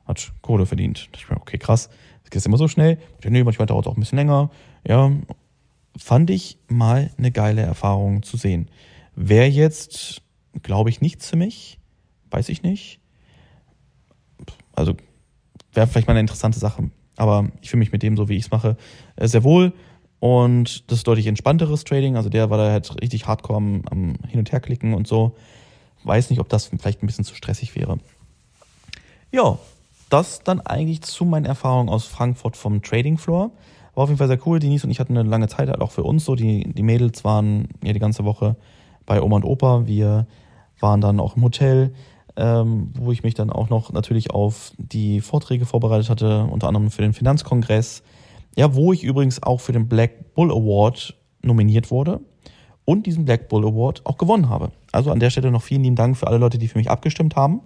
Hat 0.07 0.33
Kohle 0.43 0.67
verdient. 0.67 1.09
Okay, 1.41 1.59
krass. 1.59 1.89
Das 2.23 2.31
geht 2.31 2.47
immer 2.47 2.59
so 2.59 2.69
schnell. 2.69 2.99
Nee, 3.25 3.45
manchmal 3.45 3.67
dauert 3.67 3.87
es 3.87 3.91
auch 3.91 3.97
ein 3.97 4.01
bisschen 4.01 4.19
länger. 4.19 4.51
Ja, 4.87 5.11
fand 5.97 6.31
ich 6.31 6.59
mal 6.69 7.11
eine 7.19 7.31
geile 7.31 7.63
Erfahrung 7.63 8.23
zu 8.23 8.37
sehen. 8.37 8.69
Wäre 9.15 9.47
jetzt, 9.47 10.23
glaube 10.63 10.91
ich, 10.91 11.01
nichts 11.01 11.31
für 11.31 11.37
mich. 11.37 11.79
Weiß 12.31 12.49
ich 12.49 12.63
nicht. 12.63 13.01
Also 14.75 14.95
wäre 15.73 15.87
vielleicht 15.87 16.07
mal 16.07 16.13
eine 16.13 16.21
interessante 16.21 16.59
Sache. 16.59 16.91
Aber 17.17 17.51
ich 17.63 17.71
fühle 17.71 17.81
mich 17.81 17.93
mit 17.93 18.03
dem, 18.03 18.17
so 18.17 18.29
wie 18.29 18.37
ich 18.37 18.45
es 18.45 18.51
mache, 18.51 18.77
äh, 19.17 19.27
sehr 19.27 19.45
wohl. 19.45 19.73
Und 20.21 20.91
das 20.91 20.99
ist 20.99 21.07
deutlich 21.07 21.27
entspannteres 21.27 21.85
Trading. 21.85 22.17
Also 22.17 22.29
der 22.29 22.51
war 22.51 22.59
da 22.59 22.71
halt 22.71 23.03
richtig 23.03 23.27
hardcore 23.27 23.59
am, 23.59 24.17
Hin- 24.29 24.39
und 24.39 24.53
Herklicken 24.53 24.95
und 24.95 25.07
so. 25.07 25.37
Weiß 26.05 26.31
nicht, 26.31 26.41
ob 26.41 26.49
das 26.49 26.67
vielleicht 26.67 27.03
ein 27.03 27.07
bisschen 27.07 27.25
zu 27.25 27.35
stressig 27.35 27.75
wäre. 27.75 27.99
Ja, 29.33 29.59
das 30.09 30.41
dann 30.45 30.61
eigentlich 30.61 31.03
zu 31.03 31.25
meinen 31.25 31.47
Erfahrungen 31.47 31.89
aus 31.89 32.07
Frankfurt 32.07 32.57
vom 32.57 32.83
Trading 32.83 33.19
Floor. 33.19 33.51
War 33.97 34.05
auf 34.05 34.11
jeden 34.11 34.19
Fall 34.19 34.29
sehr 34.29 34.39
cool. 34.47 34.61
Denise 34.61 34.85
und 34.85 34.93
ich 34.93 35.01
hatten 35.01 35.19
eine 35.19 35.29
lange 35.29 35.49
Zeit 35.49 35.69
halt 35.69 35.81
auch 35.81 35.91
für 35.91 36.05
uns 36.05 36.25
so. 36.25 36.37
Die, 36.37 36.73
die 36.73 36.85
Mädels 36.85 37.25
waren 37.25 37.69
ja 37.83 37.93
die 37.93 37.99
ganze 37.99 38.25
Woche 38.25 38.55
bei 39.05 39.21
Oma 39.21 39.37
und 39.37 39.45
Opa. 39.45 39.89
Wir 39.89 40.29
waren 40.79 41.01
dann 41.01 41.19
auch 41.19 41.37
im 41.37 41.43
Hotel 41.43 41.93
ähm, 42.37 42.91
wo 42.95 43.13
ich 43.13 43.23
mich 43.23 43.35
dann 43.35 43.51
auch 43.51 43.71
noch 43.71 43.93
natürlich 43.93 44.31
auf 44.31 44.73
die 44.77 45.21
Vorträge 45.21 45.67
vorbereitet 45.67 46.11
hatte, 46.11 46.45
unter 46.45 46.69
anderem 46.69 46.91
für 46.91 47.03
den 47.03 47.15
Finanzkongress. 47.15 48.03
Ja, 48.57 48.75
wo 48.75 48.93
ich 48.93 49.05
übrigens 49.05 49.43
auch 49.43 49.61
für 49.61 49.73
den 49.73 49.89
Black 49.89 50.35
Bull 50.35 50.51
Award 50.51 51.15
nominiert 51.43 51.91
wurde 51.91 52.21
und 52.85 53.07
diesen 53.07 53.25
Black 53.25 53.49
Bull 53.49 53.65
Award 53.65 54.05
auch 54.05 54.19
gewonnen 54.19 54.49
habe. 54.49 54.71
Also 54.93 55.11
an 55.11 55.21
der 55.21 55.31
Stelle 55.31 55.51
noch 55.51 55.63
vielen 55.63 55.83
lieben 55.83 55.97
Dank 55.97 56.17
für 56.17 56.27
alle 56.27 56.39
Leute, 56.39 56.59
die 56.59 56.69
für 56.69 56.79
mich 56.79 56.91
abgestimmt 56.91 57.37
haben. 57.37 57.61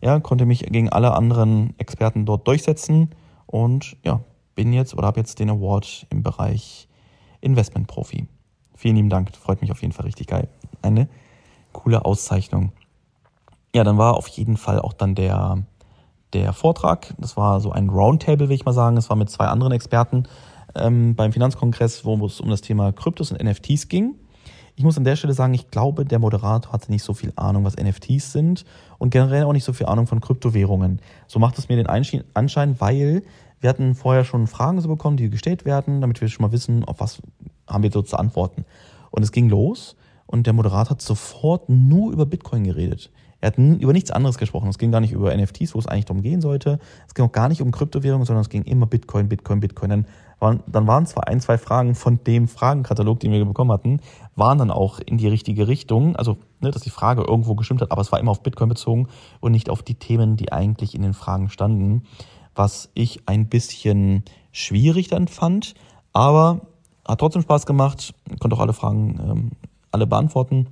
Ja, 0.00 0.18
konnte 0.18 0.46
mich 0.46 0.60
gegen 0.66 0.88
alle 0.88 1.14
anderen 1.14 1.74
Experten 1.78 2.26
dort 2.26 2.46
durchsetzen 2.48 3.10
und 3.46 3.96
ja, 4.04 4.20
bin 4.54 4.72
jetzt 4.72 4.94
oder 4.94 5.06
habe 5.06 5.20
jetzt 5.20 5.38
den 5.38 5.50
Award 5.50 6.06
im 6.10 6.22
Bereich 6.22 6.88
Investment 7.40 7.86
Profi. 7.86 8.26
Vielen 8.74 8.96
lieben 8.96 9.10
Dank, 9.10 9.34
freut 9.36 9.60
mich 9.60 9.70
auf 9.70 9.82
jeden 9.82 9.92
Fall 9.92 10.06
richtig 10.06 10.26
geil. 10.26 10.48
Eine 10.80 11.08
coole 11.72 12.04
Auszeichnung. 12.04 12.72
Ja, 13.74 13.84
dann 13.84 13.98
war 13.98 14.16
auf 14.16 14.28
jeden 14.28 14.56
Fall 14.56 14.80
auch 14.80 14.92
dann 14.92 15.14
der, 15.14 15.64
der 16.32 16.52
Vortrag. 16.52 17.14
Das 17.18 17.36
war 17.36 17.60
so 17.60 17.72
ein 17.72 17.88
Roundtable, 17.88 18.48
will 18.48 18.56
ich 18.56 18.64
mal 18.64 18.72
sagen. 18.72 18.96
Es 18.96 19.08
war 19.08 19.16
mit 19.16 19.30
zwei 19.30 19.46
anderen 19.46 19.72
Experten 19.72 20.24
ähm, 20.74 21.14
beim 21.14 21.32
Finanzkongress, 21.32 22.04
wo 22.04 22.24
es 22.26 22.40
um 22.40 22.50
das 22.50 22.60
Thema 22.60 22.92
Kryptos 22.92 23.32
und 23.32 23.42
NFTs 23.42 23.88
ging. 23.88 24.14
Ich 24.74 24.84
muss 24.84 24.96
an 24.96 25.04
der 25.04 25.16
Stelle 25.16 25.34
sagen, 25.34 25.52
ich 25.52 25.70
glaube, 25.70 26.04
der 26.04 26.18
Moderator 26.18 26.72
hatte 26.72 26.90
nicht 26.90 27.02
so 27.02 27.12
viel 27.12 27.32
Ahnung, 27.36 27.64
was 27.64 27.76
NFTs 27.76 28.32
sind 28.32 28.64
und 28.98 29.10
generell 29.10 29.44
auch 29.44 29.52
nicht 29.52 29.64
so 29.64 29.74
viel 29.74 29.86
Ahnung 29.86 30.06
von 30.06 30.20
Kryptowährungen. 30.20 31.00
So 31.26 31.38
macht 31.38 31.58
es 31.58 31.68
mir 31.68 31.76
den 31.76 31.86
Anschein, 31.86 32.80
weil 32.80 33.22
wir 33.62 33.70
hatten 33.70 33.94
vorher 33.94 34.24
schon 34.24 34.46
Fragen 34.46 34.80
so 34.80 34.88
bekommen, 34.88 35.16
die 35.16 35.30
gestellt 35.30 35.64
werden, 35.64 36.00
damit 36.00 36.20
wir 36.20 36.28
schon 36.28 36.44
mal 36.44 36.52
wissen, 36.52 36.84
auf 36.84 37.00
was 37.00 37.22
haben 37.66 37.82
wir 37.82 37.92
so 37.92 38.02
zu 38.02 38.16
antworten. 38.16 38.64
Und 39.10 39.22
es 39.22 39.32
ging 39.32 39.48
los 39.48 39.96
und 40.26 40.46
der 40.46 40.52
Moderator 40.52 40.90
hat 40.90 41.02
sofort 41.02 41.68
nur 41.68 42.12
über 42.12 42.26
Bitcoin 42.26 42.64
geredet. 42.64 43.10
Er 43.40 43.48
hat 43.48 43.58
über 43.58 43.92
nichts 43.92 44.12
anderes 44.12 44.38
gesprochen. 44.38 44.68
Es 44.68 44.78
ging 44.78 44.92
gar 44.92 45.00
nicht 45.00 45.12
über 45.12 45.36
NFTs, 45.36 45.74
wo 45.74 45.78
es 45.80 45.88
eigentlich 45.88 46.04
darum 46.04 46.22
gehen 46.22 46.40
sollte. 46.40 46.78
Es 47.08 47.14
ging 47.14 47.24
auch 47.24 47.32
gar 47.32 47.48
nicht 47.48 47.60
um 47.60 47.72
Kryptowährungen, 47.72 48.24
sondern 48.24 48.42
es 48.42 48.48
ging 48.48 48.62
immer 48.62 48.86
Bitcoin, 48.86 49.28
Bitcoin, 49.28 49.58
Bitcoin. 49.58 49.90
Dann 49.90 50.06
waren, 50.38 50.62
dann 50.68 50.86
waren 50.86 51.06
zwar 51.06 51.26
ein, 51.26 51.40
zwei 51.40 51.58
Fragen 51.58 51.96
von 51.96 52.22
dem 52.24 52.46
Fragenkatalog, 52.46 53.18
den 53.18 53.32
wir 53.32 53.44
bekommen 53.44 53.72
hatten, 53.72 54.00
waren 54.36 54.58
dann 54.58 54.70
auch 54.70 55.00
in 55.00 55.18
die 55.18 55.26
richtige 55.26 55.66
Richtung. 55.66 56.14
Also, 56.14 56.36
ne, 56.60 56.70
dass 56.70 56.82
die 56.82 56.90
Frage 56.90 57.22
irgendwo 57.22 57.56
gestimmt 57.56 57.80
hat, 57.80 57.90
aber 57.90 58.00
es 58.00 58.12
war 58.12 58.20
immer 58.20 58.30
auf 58.30 58.44
Bitcoin 58.44 58.68
bezogen 58.68 59.08
und 59.40 59.50
nicht 59.50 59.70
auf 59.70 59.82
die 59.82 59.96
Themen, 59.96 60.36
die 60.36 60.52
eigentlich 60.52 60.94
in 60.94 61.02
den 61.02 61.14
Fragen 61.14 61.48
standen. 61.48 62.04
Was 62.54 62.90
ich 62.94 63.28
ein 63.28 63.48
bisschen 63.48 64.24
schwierig 64.52 65.08
dann 65.08 65.28
fand, 65.28 65.74
aber 66.12 66.60
hat 67.06 67.20
trotzdem 67.20 67.42
Spaß 67.42 67.66
gemacht, 67.66 68.14
konnte 68.38 68.56
auch 68.56 68.60
alle 68.60 68.74
Fragen 68.74 69.20
ähm, 69.20 69.50
alle 69.90 70.06
beantworten, 70.06 70.68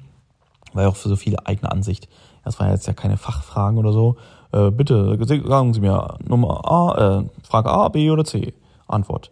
war 0.72 0.84
ja 0.84 0.88
auch 0.88 0.96
für 0.96 1.08
so 1.08 1.16
viele 1.16 1.46
eigene 1.46 1.70
Ansicht 1.70 2.08
das 2.44 2.58
waren 2.58 2.70
jetzt 2.70 2.86
ja 2.86 2.92
keine 2.92 3.16
Fachfragen 3.16 3.78
oder 3.78 3.92
so. 3.92 4.16
Äh, 4.52 4.70
bitte 4.70 5.18
sagen 5.46 5.74
Sie 5.74 5.80
mir 5.80 6.16
Nummer 6.26 6.68
A, 6.68 7.20
äh, 7.20 7.24
Frage 7.42 7.70
A, 7.70 7.88
B 7.88 8.10
oder 8.10 8.24
C. 8.24 8.54
Antwort. 8.88 9.30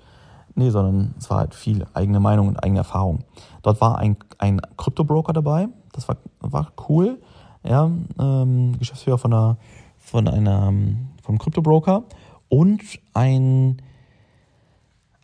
Nee, 0.55 0.71
sondern 0.71 1.15
es 1.19 1.31
war 1.31 1.39
halt 1.39 1.55
viel 1.55 1.87
eigene 1.95 2.21
Meinung 2.21 2.49
und 2.49 2.63
eigene 2.63 2.81
Erfahrung. 2.81 3.25
Dort 3.63 3.81
war 3.81 3.99
ein, 3.99 4.17
ein 4.39 4.61
Kryptobroker 4.77 5.33
dabei. 5.33 5.69
Das 5.93 6.09
war, 6.09 6.17
war 6.41 6.73
cool. 6.89 7.21
Ja, 7.65 7.91
ähm, 8.19 8.79
Geschäftsführer 8.79 9.19
von 9.19 9.33
einer, 9.33 9.57
von 9.99 10.29
einer, 10.29 10.73
vom 11.23 11.39
Kryptobroker 11.39 12.05
und 12.49 12.83
ein 13.15 13.83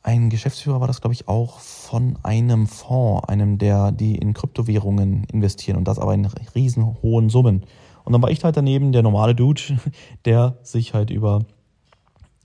ein 0.04 0.28
Geschäftsführer 0.28 0.80
war 0.80 0.86
das, 0.86 1.00
glaube 1.00 1.14
ich, 1.14 1.28
auch 1.28 1.60
von 1.60 2.18
einem 2.22 2.66
Fonds, 2.66 3.26
einem 3.26 3.56
der, 3.56 3.90
die 3.90 4.16
in 4.16 4.34
Kryptowährungen 4.34 5.24
investieren 5.32 5.78
und 5.78 5.88
das 5.88 5.98
aber 5.98 6.12
in 6.12 6.26
riesen 6.54 7.02
hohen 7.02 7.30
Summen. 7.30 7.64
Und 8.04 8.12
dann 8.12 8.20
war 8.20 8.30
ich 8.30 8.44
halt 8.44 8.54
daneben 8.56 8.92
der 8.92 9.02
normale 9.02 9.34
Dude, 9.34 9.62
der 10.26 10.58
sich 10.62 10.92
halt 10.92 11.08
über, 11.08 11.46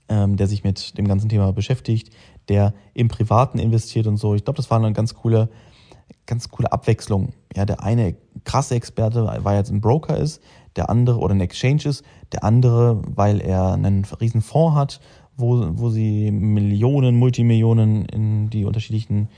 ähm, 0.08 0.38
der 0.38 0.46
sich 0.46 0.64
mit 0.64 0.96
dem 0.96 1.06
ganzen 1.06 1.28
Thema 1.28 1.52
beschäftigt, 1.52 2.14
der 2.48 2.72
im 2.94 3.08
Privaten 3.08 3.58
investiert 3.58 4.06
und 4.06 4.16
so. 4.16 4.34
Ich 4.34 4.44
glaube, 4.44 4.56
das 4.56 4.70
war 4.70 4.78
eine 4.78 4.94
ganz 4.94 5.14
coole, 5.14 5.50
ganz 6.24 6.48
coole 6.48 6.72
Abwechslung. 6.72 7.34
Ja, 7.54 7.66
der 7.66 7.82
eine 7.82 8.16
krasse 8.44 8.74
Experte, 8.74 9.26
er 9.26 9.44
jetzt 9.56 9.70
ein 9.70 9.82
Broker 9.82 10.16
ist, 10.16 10.42
der 10.76 10.90
andere 10.90 11.18
oder 11.18 11.34
ein 11.34 11.40
Exchange 11.40 11.84
ist, 11.84 12.04
der 12.32 12.44
andere, 12.44 13.02
weil 13.06 13.40
er 13.40 13.72
einen 13.72 14.04
riesen 14.20 14.42
Fonds 14.42 14.76
hat, 14.76 15.00
wo, 15.36 15.66
wo 15.72 15.90
sie 15.90 16.30
Millionen, 16.30 17.16
Multimillionen 17.16 18.04
in 18.06 18.50
die 18.50 18.64
unterschiedlichen 18.64 19.28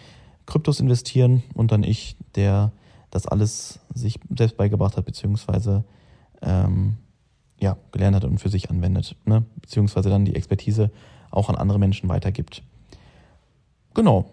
Kryptos 0.46 0.80
investieren 0.80 1.42
und 1.54 1.72
dann 1.72 1.82
ich, 1.84 2.16
der 2.34 2.72
das 3.10 3.26
alles 3.26 3.80
sich 3.94 4.18
selbst 4.36 4.56
beigebracht 4.56 4.96
hat, 4.96 5.04
beziehungsweise 5.04 5.84
ähm, 6.40 6.96
ja, 7.60 7.76
gelernt 7.92 8.16
hat 8.16 8.24
und 8.24 8.38
für 8.38 8.48
sich 8.48 8.70
anwendet, 8.70 9.16
ne? 9.24 9.44
beziehungsweise 9.60 10.10
dann 10.10 10.24
die 10.24 10.34
Expertise 10.34 10.90
auch 11.30 11.48
an 11.48 11.54
andere 11.54 11.78
Menschen 11.78 12.08
weitergibt. 12.08 12.62
Genau, 13.94 14.26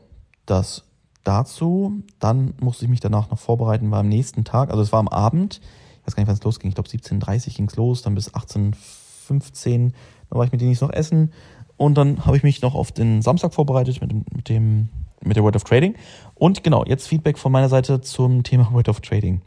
das 0.45 0.85
dazu. 1.23 2.03
Dann 2.19 2.53
musste 2.59 2.85
ich 2.85 2.89
mich 2.89 2.99
danach 2.99 3.29
noch 3.29 3.39
vorbereiten, 3.39 3.91
war 3.91 3.99
am 3.99 4.09
nächsten 4.09 4.43
Tag, 4.43 4.69
also 4.71 4.81
es 4.81 4.91
war 4.91 4.99
am 4.99 5.07
Abend, 5.07 5.61
ich 6.01 6.07
weiß 6.07 6.15
gar 6.15 6.21
nicht, 6.21 6.27
wann 6.27 6.35
es 6.35 6.43
losging, 6.43 6.69
ich 6.69 6.75
glaube 6.75 6.89
17.30 6.89 7.55
ging 7.55 7.67
es 7.67 7.75
los, 7.75 8.01
dann 8.01 8.15
bis 8.15 8.33
18.15 8.33 9.91
dann 10.29 10.37
war 10.37 10.45
ich 10.45 10.51
mit 10.51 10.61
denen 10.61 10.77
noch 10.81 10.91
essen 10.91 11.31
und 11.77 11.95
dann 11.97 12.25
habe 12.25 12.37
ich 12.37 12.43
mich 12.43 12.61
noch 12.61 12.75
auf 12.75 12.91
den 12.91 13.21
Samstag 13.21 13.53
vorbereitet 13.53 14.01
mit 14.01 14.11
mit 14.35 14.49
dem 14.49 14.89
mit 15.23 15.35
der 15.35 15.43
Word 15.43 15.55
of 15.55 15.63
Trading. 15.63 15.95
Und 16.35 16.63
genau, 16.63 16.85
jetzt 16.85 17.07
Feedback 17.07 17.37
von 17.37 17.51
meiner 17.51 17.69
Seite 17.69 18.01
zum 18.01 18.43
Thema 18.43 18.71
Word 18.71 18.89
of 18.89 19.01
Trading. 19.01 19.41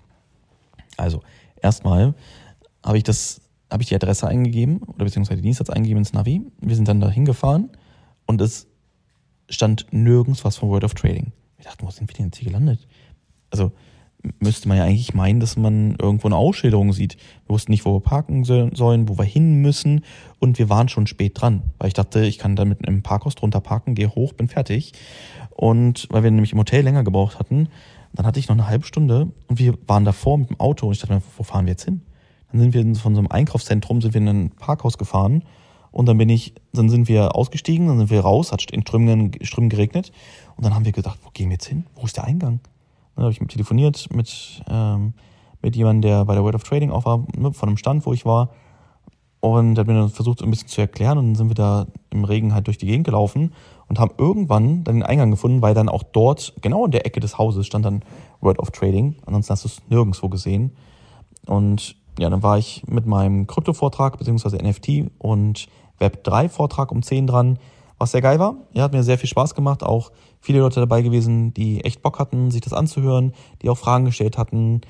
Also, 0.96 1.22
erstmal 1.60 2.14
habe 2.84 2.98
ich 2.98 3.04
das, 3.04 3.40
ich 3.78 3.88
die 3.88 3.94
Adresse 3.94 4.28
eingegeben 4.28 4.82
oder 4.82 5.04
beziehungsweise 5.04 5.36
die 5.36 5.42
Dienstsatz 5.42 5.70
eingegeben 5.70 5.98
ins 5.98 6.12
Navi. 6.12 6.42
Wir 6.60 6.76
sind 6.76 6.88
dann 6.88 7.00
da 7.00 7.08
hingefahren 7.08 7.70
und 8.26 8.40
es 8.40 8.66
stand 9.48 9.86
nirgends 9.90 10.44
was 10.44 10.56
von 10.56 10.68
Word 10.68 10.84
of 10.84 10.94
Trading. 10.94 11.32
Wir 11.56 11.64
dachten, 11.64 11.86
wo 11.86 11.90
sind 11.90 12.08
wir 12.08 12.14
denn 12.14 12.26
jetzt 12.26 12.38
hier 12.38 12.48
gelandet? 12.48 12.86
Also, 13.50 13.72
müsste 14.38 14.68
man 14.68 14.76
ja 14.76 14.84
eigentlich 14.84 15.14
meinen, 15.14 15.40
dass 15.40 15.56
man 15.56 15.96
irgendwo 16.00 16.28
eine 16.28 16.36
Ausschilderung 16.36 16.92
sieht. 16.92 17.16
Wir 17.46 17.54
wussten 17.54 17.72
nicht, 17.72 17.84
wo 17.84 17.94
wir 17.94 18.00
parken 18.00 18.44
sollen, 18.44 19.08
wo 19.08 19.18
wir 19.18 19.24
hin 19.24 19.60
müssen 19.60 20.04
und 20.38 20.58
wir 20.58 20.68
waren 20.68 20.88
schon 20.88 21.06
spät 21.06 21.40
dran, 21.40 21.62
weil 21.78 21.88
ich 21.88 21.94
dachte, 21.94 22.24
ich 22.24 22.38
kann 22.38 22.56
da 22.56 22.64
mit 22.64 22.86
einem 22.86 23.02
Parkhaus 23.02 23.34
drunter 23.34 23.60
parken, 23.60 23.94
gehe 23.94 24.14
hoch, 24.14 24.32
bin 24.32 24.48
fertig. 24.48 24.92
Und 25.50 26.06
weil 26.10 26.22
wir 26.22 26.30
nämlich 26.30 26.52
im 26.52 26.58
Hotel 26.58 26.84
länger 26.84 27.04
gebraucht 27.04 27.38
hatten, 27.38 27.68
dann 28.12 28.26
hatte 28.26 28.38
ich 28.38 28.48
noch 28.48 28.56
eine 28.56 28.68
halbe 28.68 28.86
Stunde 28.86 29.32
und 29.48 29.58
wir 29.58 29.74
waren 29.86 30.04
davor 30.04 30.38
mit 30.38 30.50
dem 30.50 30.60
Auto 30.60 30.86
und 30.86 30.92
ich 30.92 31.00
dachte 31.00 31.14
mir, 31.14 31.22
wo 31.36 31.42
fahren 31.42 31.66
wir 31.66 31.72
jetzt 31.72 31.84
hin? 31.84 32.02
Dann 32.50 32.60
sind 32.60 32.74
wir 32.74 32.94
von 32.96 33.14
so 33.14 33.20
einem 33.20 33.30
Einkaufszentrum, 33.30 34.02
sind 34.02 34.14
wir 34.14 34.20
in 34.20 34.28
ein 34.28 34.50
Parkhaus 34.50 34.98
gefahren 34.98 35.42
und 35.90 36.06
dann 36.06 36.18
bin 36.18 36.28
ich, 36.28 36.54
dann 36.72 36.90
sind 36.90 37.08
wir 37.08 37.34
ausgestiegen, 37.34 37.88
dann 37.88 37.98
sind 37.98 38.10
wir 38.10 38.20
raus, 38.20 38.52
hat 38.52 38.70
in 38.70 38.82
Strömen, 38.82 39.32
Strömen 39.42 39.70
geregnet 39.70 40.12
und 40.56 40.64
dann 40.64 40.74
haben 40.74 40.84
wir 40.84 40.92
gedacht, 40.92 41.18
wo 41.22 41.30
gehen 41.30 41.48
wir 41.48 41.54
jetzt 41.54 41.66
hin? 41.66 41.86
Wo 41.94 42.04
ist 42.04 42.16
der 42.16 42.24
Eingang? 42.24 42.60
Dann 43.14 43.24
habe 43.24 43.32
ich 43.32 43.38
telefoniert 43.38 44.08
mit, 44.14 44.62
ähm, 44.68 45.14
mit 45.60 45.76
jemandem, 45.76 46.02
der 46.02 46.24
bei 46.24 46.34
der 46.34 46.42
World 46.42 46.54
of 46.54 46.64
Trading 46.64 46.90
auch 46.90 47.04
war, 47.04 47.24
ne, 47.36 47.52
von 47.52 47.68
einem 47.68 47.76
Stand, 47.76 48.06
wo 48.06 48.12
ich 48.12 48.24
war. 48.24 48.50
Und 49.40 49.76
hat 49.76 49.88
mir 49.88 49.94
dann 49.94 50.08
versucht, 50.08 50.40
ein 50.42 50.50
bisschen 50.50 50.68
zu 50.68 50.80
erklären. 50.80 51.18
Und 51.18 51.26
dann 51.26 51.34
sind 51.34 51.48
wir 51.48 51.54
da 51.54 51.86
im 52.10 52.24
Regen 52.24 52.54
halt 52.54 52.68
durch 52.68 52.78
die 52.78 52.86
Gegend 52.86 53.04
gelaufen 53.04 53.52
und 53.88 53.98
haben 53.98 54.12
irgendwann 54.16 54.84
dann 54.84 54.96
den 54.96 55.02
Eingang 55.02 55.32
gefunden, 55.32 55.62
weil 55.62 55.74
dann 55.74 55.88
auch 55.88 56.04
dort, 56.04 56.54
genau 56.62 56.84
in 56.84 56.92
der 56.92 57.06
Ecke 57.06 57.18
des 57.18 57.38
Hauses, 57.38 57.66
stand 57.66 57.84
dann 57.84 58.04
World 58.40 58.60
of 58.60 58.70
Trading. 58.70 59.16
Ansonsten 59.26 59.52
hast 59.52 59.64
du 59.64 59.68
es 59.68 59.82
nirgendwo 59.88 60.28
gesehen. 60.28 60.72
Und 61.46 61.96
ja, 62.18 62.30
dann 62.30 62.42
war 62.42 62.58
ich 62.58 62.84
mit 62.86 63.06
meinem 63.06 63.46
Krypto-Vortrag 63.46 64.18
beziehungsweise 64.18 64.58
NFT 64.58 65.10
und 65.18 65.66
Web3-Vortrag 65.98 66.92
um 66.92 67.02
10 67.02 67.26
dran 67.26 67.58
was 68.02 68.10
sehr 68.10 68.20
geil 68.20 68.38
war. 68.40 68.56
Ja, 68.72 68.82
hat 68.82 68.92
mir 68.92 69.04
sehr 69.04 69.16
viel 69.16 69.28
Spaß 69.28 69.54
gemacht. 69.54 69.84
Auch 69.84 70.10
viele 70.40 70.58
Leute 70.58 70.80
dabei 70.80 71.02
gewesen, 71.02 71.54
die 71.54 71.84
echt 71.84 72.02
Bock 72.02 72.18
hatten, 72.18 72.50
sich 72.50 72.60
das 72.60 72.72
anzuhören, 72.72 73.32
die 73.62 73.70
auch 73.70 73.78
Fragen 73.78 74.04
gestellt 74.04 74.36
hatten. 74.36 74.80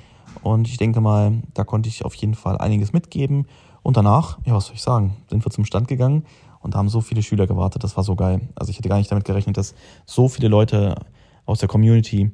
Und 0.42 0.66
ich 0.66 0.78
denke 0.78 1.02
mal, 1.02 1.42
da 1.52 1.62
konnte 1.62 1.90
ich 1.90 2.06
auf 2.06 2.14
jeden 2.14 2.34
Fall 2.34 2.56
einiges 2.56 2.94
mitgeben. 2.94 3.46
Und 3.82 3.98
danach, 3.98 4.38
ja, 4.46 4.54
was 4.54 4.66
soll 4.66 4.76
ich 4.76 4.82
sagen, 4.82 5.16
sind 5.28 5.44
wir 5.44 5.52
zum 5.52 5.66
Stand 5.66 5.88
gegangen 5.88 6.24
und 6.60 6.74
da 6.74 6.78
haben 6.78 6.88
so 6.88 7.02
viele 7.02 7.22
Schüler 7.22 7.46
gewartet. 7.46 7.84
Das 7.84 7.96
war 7.96 8.04
so 8.04 8.16
geil. 8.16 8.40
Also 8.54 8.70
ich 8.70 8.78
hätte 8.78 8.88
gar 8.88 8.96
nicht 8.96 9.10
damit 9.10 9.24
gerechnet, 9.24 9.58
dass 9.58 9.74
so 10.06 10.28
viele 10.28 10.48
Leute 10.48 10.94
aus 11.44 11.58
der 11.58 11.68
Community 11.68 12.32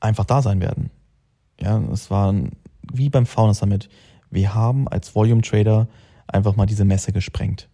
einfach 0.00 0.26
da 0.26 0.42
sein 0.42 0.60
werden. 0.60 0.90
Ja, 1.58 1.80
es 1.92 2.10
war 2.10 2.34
wie 2.92 3.08
beim 3.08 3.24
Fauna 3.24 3.54
Summit. 3.54 3.88
Wir 4.30 4.54
haben 4.54 4.86
als 4.86 5.14
Volume 5.14 5.42
Trader 5.42 5.88
einfach 6.26 6.56
mal 6.56 6.66
diese 6.66 6.84
Messe 6.84 7.12
gesprengt. 7.12 7.68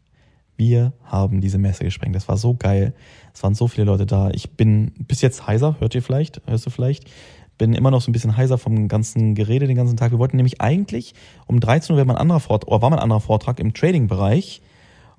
Wir 0.56 0.92
haben 1.04 1.40
diese 1.40 1.58
Messe 1.58 1.84
gesprengt. 1.84 2.14
Das 2.14 2.28
war 2.28 2.36
so 2.36 2.54
geil. 2.54 2.94
Es 3.32 3.42
waren 3.42 3.54
so 3.54 3.66
viele 3.68 3.84
Leute 3.84 4.06
da. 4.06 4.30
Ich 4.30 4.52
bin 4.52 4.92
bis 4.98 5.20
jetzt 5.20 5.46
heiser, 5.46 5.76
hört 5.80 5.94
ihr 5.94 6.02
vielleicht, 6.02 6.40
hörst 6.46 6.66
du 6.66 6.70
vielleicht? 6.70 7.10
Bin 7.58 7.72
immer 7.72 7.90
noch 7.90 8.00
so 8.00 8.10
ein 8.10 8.12
bisschen 8.12 8.36
heiser 8.36 8.58
vom 8.58 8.88
ganzen 8.88 9.34
Gerede 9.34 9.66
den 9.66 9.76
ganzen 9.76 9.96
Tag. 9.96 10.10
Wir 10.10 10.18
wollten 10.18 10.36
nämlich 10.36 10.60
eigentlich 10.60 11.14
um 11.46 11.60
13 11.60 11.92
Uhr 11.92 11.96
wäre 11.96 12.06
mein 12.06 12.16
anderer 12.16 12.40
Vortrag, 12.40 12.68
oder 12.68 12.82
war 12.82 12.90
mein 12.90 12.98
anderer 12.98 13.20
Vortrag 13.20 13.60
im 13.60 13.74
Trading-Bereich. 13.74 14.60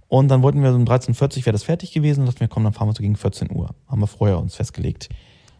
Und 0.08 0.28
dann 0.30 0.44
wollten 0.44 0.62
wir 0.62 0.74
um 0.74 0.86
13.40 0.86 1.40
Uhr 1.40 1.46
wäre 1.46 1.52
das 1.54 1.64
fertig 1.64 1.92
gewesen 1.92 2.22
und 2.22 2.28
dachten 2.28 2.42
wir, 2.42 2.48
komm, 2.48 2.64
dann 2.64 2.74
fahren 2.74 2.88
wir 2.88 2.94
so 2.94 3.02
gegen 3.02 3.16
14 3.16 3.52
Uhr. 3.52 3.70
Haben 3.88 4.02
wir 4.02 4.08
vorher 4.08 4.40
uns 4.40 4.56
festgelegt. 4.56 5.10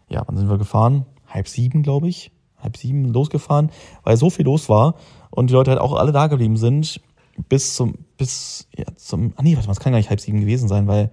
Ja, 0.08 0.24
dann 0.24 0.36
sind 0.36 0.48
wir 0.48 0.58
gefahren. 0.58 1.04
Halb 1.26 1.48
sieben, 1.48 1.82
glaube 1.82 2.08
ich. 2.08 2.30
Halb 2.58 2.76
sieben 2.76 3.04
losgefahren, 3.04 3.70
weil 4.02 4.16
so 4.16 4.30
viel 4.30 4.46
los 4.46 4.68
war 4.68 4.94
und 5.30 5.50
die 5.50 5.54
Leute 5.54 5.72
halt 5.72 5.80
auch 5.80 5.92
alle 5.92 6.12
da 6.12 6.26
geblieben 6.26 6.56
sind 6.56 7.00
bis 7.48 7.74
zum, 7.74 7.94
bis, 8.16 8.68
ja, 8.76 8.84
zum, 8.96 9.32
ah 9.36 9.42
nee, 9.42 9.54
warte 9.54 9.68
mal, 9.68 9.72
es 9.72 9.80
kann 9.80 9.92
gar 9.92 9.98
nicht 9.98 10.10
halb 10.10 10.20
sieben 10.20 10.40
gewesen 10.40 10.68
sein, 10.68 10.86
weil 10.86 11.10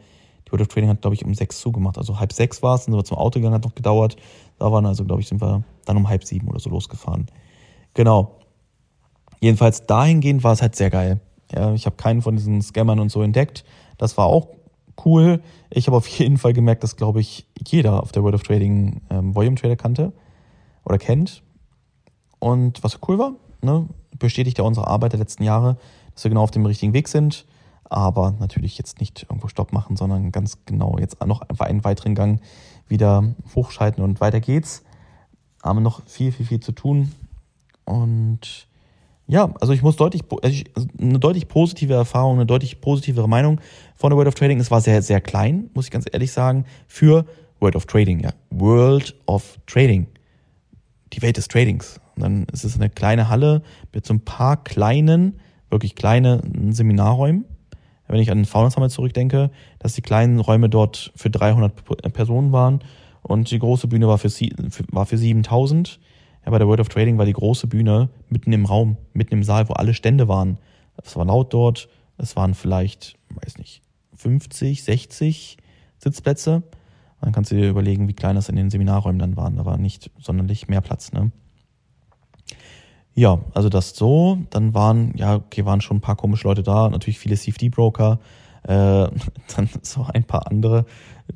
die 0.47 0.51
World 0.51 0.61
of 0.61 0.67
Trading 0.67 0.89
hat, 0.89 1.01
glaube 1.01 1.15
ich, 1.15 1.25
um 1.25 1.33
sechs 1.33 1.59
zugemacht. 1.59 1.97
Also 1.97 2.19
halb 2.19 2.33
sechs 2.33 2.61
war 2.63 2.75
es, 2.75 2.85
dann 2.85 2.93
sind 2.93 2.99
wir 2.99 3.05
zum 3.05 3.17
Auto 3.17 3.39
gegangen, 3.39 3.55
hat 3.55 3.63
noch 3.63 3.75
gedauert. 3.75 4.15
Da 4.59 4.71
waren 4.71 4.85
also, 4.85 5.03
glaube 5.03 5.21
ich, 5.21 5.27
sind 5.27 5.41
wir 5.41 5.63
dann 5.85 5.97
um 5.97 6.07
halb 6.07 6.23
sieben 6.23 6.47
oder 6.47 6.59
so 6.59 6.69
losgefahren. 6.69 7.27
Genau. 7.93 8.39
Jedenfalls 9.39 9.85
dahingehend 9.85 10.43
war 10.43 10.53
es 10.53 10.61
halt 10.61 10.75
sehr 10.75 10.89
geil. 10.89 11.19
Ja, 11.53 11.73
ich 11.73 11.85
habe 11.85 11.95
keinen 11.97 12.21
von 12.21 12.35
diesen 12.35 12.61
Scammern 12.61 12.99
und 12.99 13.09
so 13.09 13.21
entdeckt. 13.21 13.65
Das 13.97 14.17
war 14.17 14.25
auch 14.25 14.47
cool. 15.05 15.41
Ich 15.69 15.87
habe 15.87 15.97
auf 15.97 16.07
jeden 16.07 16.37
Fall 16.37 16.53
gemerkt, 16.53 16.83
dass, 16.83 16.95
glaube 16.95 17.19
ich, 17.19 17.45
jeder 17.67 18.01
auf 18.01 18.11
der 18.11 18.23
World 18.23 18.35
of 18.35 18.43
Trading 18.43 19.01
ähm, 19.09 19.35
Volume 19.35 19.55
Trader 19.55 19.75
kannte 19.75 20.13
oder 20.85 20.97
kennt. 20.97 21.43
Und 22.39 22.83
was 22.83 22.99
cool 23.07 23.19
war, 23.19 23.33
ne, 23.61 23.87
bestätigt 24.19 24.57
ja 24.59 24.63
unsere 24.63 24.87
Arbeit 24.87 25.13
der 25.13 25.19
letzten 25.19 25.43
Jahre, 25.43 25.77
dass 26.13 26.23
wir 26.23 26.29
genau 26.29 26.43
auf 26.43 26.51
dem 26.51 26.65
richtigen 26.65 26.93
Weg 26.93 27.07
sind. 27.07 27.45
Aber 27.83 28.33
natürlich 28.39 28.77
jetzt 28.77 28.99
nicht 28.99 29.23
irgendwo 29.23 29.47
Stopp 29.47 29.71
machen, 29.71 29.95
sondern 29.95 30.31
ganz 30.31 30.65
genau 30.65 30.97
jetzt 30.99 31.23
noch 31.25 31.41
einfach 31.41 31.65
einen 31.67 31.83
weiteren 31.83 32.15
Gang 32.15 32.41
wieder 32.87 33.35
hochschalten 33.53 34.03
und 34.03 34.21
weiter 34.21 34.39
geht's. 34.39 34.83
Haben 35.61 35.83
noch 35.83 36.01
viel, 36.07 36.31
viel, 36.31 36.45
viel 36.45 36.59
zu 36.59 36.71
tun. 36.71 37.11
Und 37.85 38.67
ja, 39.27 39.53
also 39.61 39.73
ich 39.73 39.81
muss 39.81 39.95
deutlich, 39.95 40.23
also, 40.41 40.63
also 40.73 40.87
eine 40.99 41.19
deutlich 41.19 41.47
positive 41.47 41.93
Erfahrung, 41.93 42.35
eine 42.35 42.45
deutlich 42.45 42.81
positivere 42.81 43.29
Meinung 43.29 43.61
von 43.95 44.09
der 44.09 44.17
World 44.17 44.27
of 44.27 44.35
Trading. 44.35 44.59
Es 44.59 44.71
war 44.71 44.81
sehr, 44.81 45.01
sehr 45.01 45.21
klein, 45.21 45.69
muss 45.73 45.85
ich 45.85 45.91
ganz 45.91 46.05
ehrlich 46.11 46.31
sagen, 46.31 46.65
für 46.87 47.25
World 47.59 47.75
of 47.75 47.85
Trading, 47.85 48.19
ja. 48.19 48.33
World 48.49 49.15
of 49.25 49.59
Trading. 49.65 50.07
Die 51.13 51.21
Welt 51.21 51.37
des 51.37 51.47
Tradings. 51.47 51.99
Und 52.15 52.23
dann 52.23 52.45
ist 52.51 52.63
es 52.63 52.75
eine 52.75 52.89
kleine 52.89 53.29
Halle 53.29 53.61
mit 53.93 54.05
so 54.05 54.13
ein 54.13 54.19
paar 54.19 54.63
kleinen 54.63 55.39
wirklich 55.73 55.95
kleine 55.95 56.41
Seminarräumen. 56.69 57.45
Wenn 58.07 58.19
ich 58.19 58.31
an 58.31 58.37
den 58.37 58.45
Fauna 58.45 58.69
Summit 58.69 58.91
zurückdenke, 58.91 59.49
dass 59.79 59.93
die 59.93 60.01
kleinen 60.01 60.39
Räume 60.39 60.69
dort 60.69 61.11
für 61.15 61.29
300 61.29 62.13
Personen 62.13 62.51
waren 62.51 62.81
und 63.21 63.49
die 63.49 63.59
große 63.59 63.87
Bühne 63.87 64.07
war 64.07 64.17
für, 64.17 64.29
war 64.91 65.05
für 65.05 65.17
7000. 65.17 65.99
Ja, 66.45 66.51
bei 66.51 66.59
der 66.59 66.67
World 66.67 66.81
of 66.81 66.89
Trading 66.89 67.17
war 67.17 67.25
die 67.25 67.33
große 67.33 67.67
Bühne 67.67 68.09
mitten 68.29 68.51
im 68.51 68.65
Raum, 68.65 68.97
mitten 69.13 69.33
im 69.33 69.43
Saal, 69.43 69.69
wo 69.69 69.73
alle 69.73 69.93
Stände 69.93 70.27
waren. 70.27 70.59
Es 71.01 71.15
war 71.15 71.25
laut 71.25 71.53
dort. 71.53 71.89
Es 72.17 72.35
waren 72.35 72.53
vielleicht, 72.53 73.15
weiß 73.29 73.57
nicht, 73.57 73.81
50, 74.15 74.83
60 74.83 75.57
Sitzplätze. 75.97 76.63
Dann 77.21 77.31
kannst 77.31 77.51
du 77.51 77.55
dir 77.55 77.69
überlegen, 77.69 78.07
wie 78.09 78.13
klein 78.13 78.35
das 78.35 78.49
in 78.49 78.57
den 78.57 78.69
Seminarräumen 78.69 79.19
dann 79.19 79.37
waren. 79.37 79.55
Da 79.55 79.65
war 79.65 79.77
nicht 79.77 80.11
sonderlich 80.19 80.67
mehr 80.67 80.81
Platz. 80.81 81.13
Ne? 81.13 81.31
Ja, 83.15 83.39
also 83.53 83.69
das 83.69 83.95
so. 83.95 84.39
Dann 84.49 84.73
waren, 84.73 85.13
ja, 85.15 85.35
okay, 85.35 85.65
waren 85.65 85.81
schon 85.81 85.97
ein 85.97 86.01
paar 86.01 86.15
komische 86.15 86.47
Leute 86.47 86.63
da, 86.63 86.89
natürlich 86.89 87.19
viele 87.19 87.35
CFD-Broker, 87.35 88.19
äh, 88.63 88.67
dann 89.55 89.69
so 89.81 90.05
ein 90.13 90.23
paar 90.23 90.47
andere, 90.47 90.85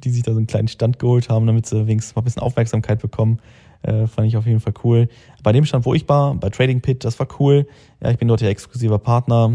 die 0.03 0.09
sich 0.09 0.23
da 0.23 0.31
so 0.31 0.37
einen 0.37 0.47
kleinen 0.47 0.67
Stand 0.67 0.99
geholt 0.99 1.29
haben, 1.29 1.45
damit 1.45 1.65
sie 1.65 1.87
wenigstens 1.87 2.15
mal 2.15 2.21
ein 2.21 2.25
bisschen 2.25 2.41
Aufmerksamkeit 2.41 3.01
bekommen. 3.01 3.39
Äh, 3.83 4.07
fand 4.07 4.27
ich 4.27 4.37
auf 4.37 4.47
jeden 4.47 4.59
Fall 4.59 4.73
cool. 4.83 5.07
Bei 5.43 5.51
dem 5.51 5.65
Stand, 5.65 5.85
wo 5.85 5.93
ich 5.93 6.09
war, 6.09 6.33
bei 6.33 6.49
Trading 6.49 6.81
Pit, 6.81 7.05
das 7.05 7.19
war 7.19 7.27
cool. 7.39 7.67
Ja, 8.01 8.09
ich 8.09 8.17
bin 8.17 8.27
dort 8.27 8.41
ja 8.41 8.49
exklusiver 8.49 8.97
Partner 8.97 9.53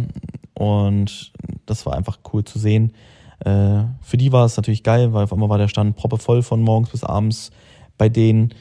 und 0.55 1.33
das 1.67 1.85
war 1.87 1.95
einfach 1.95 2.19
cool 2.33 2.45
zu 2.45 2.59
sehen. 2.59 2.93
Äh, 3.41 3.83
für 4.01 4.17
die 4.17 4.31
war 4.31 4.47
es 4.47 4.57
natürlich 4.57 4.85
geil, 4.85 5.13
weil 5.13 5.25
auf 5.25 5.33
einmal 5.33 5.49
war 5.49 5.59
der 5.59 5.69
Stand 5.69 5.97
proppevoll 5.97 6.43
von 6.43 6.63
morgens 6.63 6.91
bis 6.91 7.03
abends 7.03 7.51
bei 7.99 8.09
denen. 8.09 8.55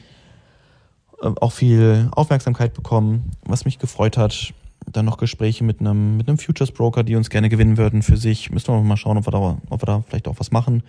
Äh, 1.22 1.32
auch 1.40 1.52
viel 1.52 2.08
Aufmerksamkeit 2.12 2.74
bekommen, 2.74 3.30
was 3.44 3.64
mich 3.64 3.78
gefreut 3.78 4.16
hat. 4.16 4.52
Dann 4.90 5.04
noch 5.04 5.16
Gespräche 5.16 5.62
mit 5.62 5.80
einem, 5.80 6.16
mit 6.16 6.28
einem 6.28 6.38
Futures 6.38 6.72
Broker, 6.72 7.04
die 7.04 7.14
uns 7.14 7.30
gerne 7.30 7.48
gewinnen 7.48 7.76
würden 7.78 8.02
für 8.02 8.16
sich. 8.16 8.50
Müssen 8.50 8.74
wir 8.74 8.80
mal 8.82 8.96
schauen, 8.96 9.16
ob 9.16 9.26
wir 9.26 9.30
da, 9.30 9.58
ob 9.70 9.82
wir 9.82 9.86
da 9.86 10.02
vielleicht 10.06 10.26
auch 10.26 10.38
was 10.38 10.50
machen. 10.50 10.82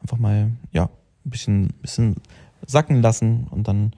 Einfach 0.00 0.18
mal, 0.18 0.52
ja, 0.72 0.84
ein 0.84 1.30
bisschen, 1.30 1.72
bisschen 1.82 2.16
sacken 2.64 3.02
lassen 3.02 3.48
und 3.50 3.66
dann, 3.66 3.92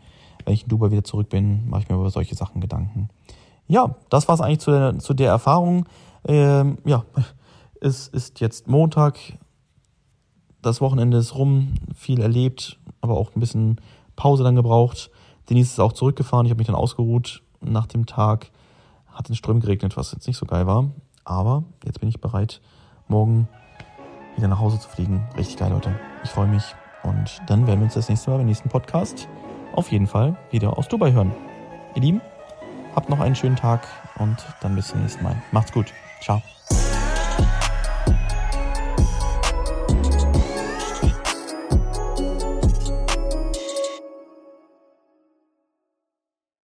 wenn 0.44 0.54
ich 0.54 0.62
in 0.62 0.68
Dubai 0.68 0.90
wieder 0.90 1.04
zurück 1.04 1.28
bin, 1.28 1.68
mache 1.68 1.82
ich 1.82 1.88
mir 1.88 1.96
über 1.96 2.10
solche 2.10 2.34
Sachen 2.34 2.60
Gedanken. 2.60 3.10
Ja, 3.68 3.96
das 4.08 4.26
war 4.26 4.34
es 4.34 4.40
eigentlich 4.40 4.60
zu 4.60 4.70
der, 4.70 4.98
zu 4.98 5.12
der 5.12 5.28
Erfahrung. 5.28 5.86
Ähm, 6.26 6.78
ja, 6.84 7.04
es 7.80 8.08
ist 8.08 8.40
jetzt 8.40 8.68
Montag, 8.68 9.18
das 10.62 10.80
Wochenende 10.80 11.18
ist 11.18 11.34
rum, 11.34 11.74
viel 11.94 12.20
erlebt, 12.20 12.78
aber 13.02 13.18
auch 13.18 13.34
ein 13.36 13.40
bisschen 13.40 13.80
Pause 14.16 14.44
dann 14.44 14.56
gebraucht. 14.56 15.10
Denise 15.52 15.72
ist 15.72 15.80
auch 15.80 15.92
zurückgefahren, 15.92 16.46
ich 16.46 16.50
habe 16.50 16.60
mich 16.60 16.66
dann 16.66 16.76
ausgeruht 16.76 17.42
nach 17.60 17.86
dem 17.86 18.06
Tag. 18.06 18.50
Hat 19.12 19.28
in 19.28 19.34
Strömen 19.34 19.60
geregnet, 19.60 19.98
was 19.98 20.12
jetzt 20.12 20.26
nicht 20.26 20.38
so 20.38 20.46
geil 20.46 20.66
war. 20.66 20.90
Aber 21.24 21.64
jetzt 21.84 22.00
bin 22.00 22.08
ich 22.08 22.22
bereit, 22.22 22.62
morgen 23.06 23.48
wieder 24.34 24.48
nach 24.48 24.60
Hause 24.60 24.80
zu 24.80 24.88
fliegen. 24.88 25.28
Richtig 25.36 25.58
geil, 25.58 25.70
Leute. 25.70 25.94
Ich 26.24 26.30
freue 26.30 26.48
mich. 26.48 26.74
Und 27.02 27.42
dann 27.48 27.66
werden 27.66 27.80
wir 27.80 27.84
uns 27.84 27.94
das 27.94 28.08
nächste 28.08 28.30
Mal 28.30 28.38
beim 28.38 28.46
nächsten 28.46 28.70
Podcast 28.70 29.28
auf 29.74 29.92
jeden 29.92 30.06
Fall 30.06 30.38
wieder 30.50 30.78
aus 30.78 30.88
Dubai 30.88 31.12
hören. 31.12 31.32
Ihr 31.94 32.00
Lieben, 32.00 32.22
habt 32.94 33.10
noch 33.10 33.20
einen 33.20 33.34
schönen 33.34 33.56
Tag 33.56 33.86
und 34.18 34.38
dann 34.62 34.74
bis 34.74 34.88
zum 34.88 35.02
nächsten 35.02 35.22
Mal. 35.22 35.36
Macht's 35.50 35.72
gut. 35.72 35.92
Ciao. 36.22 36.40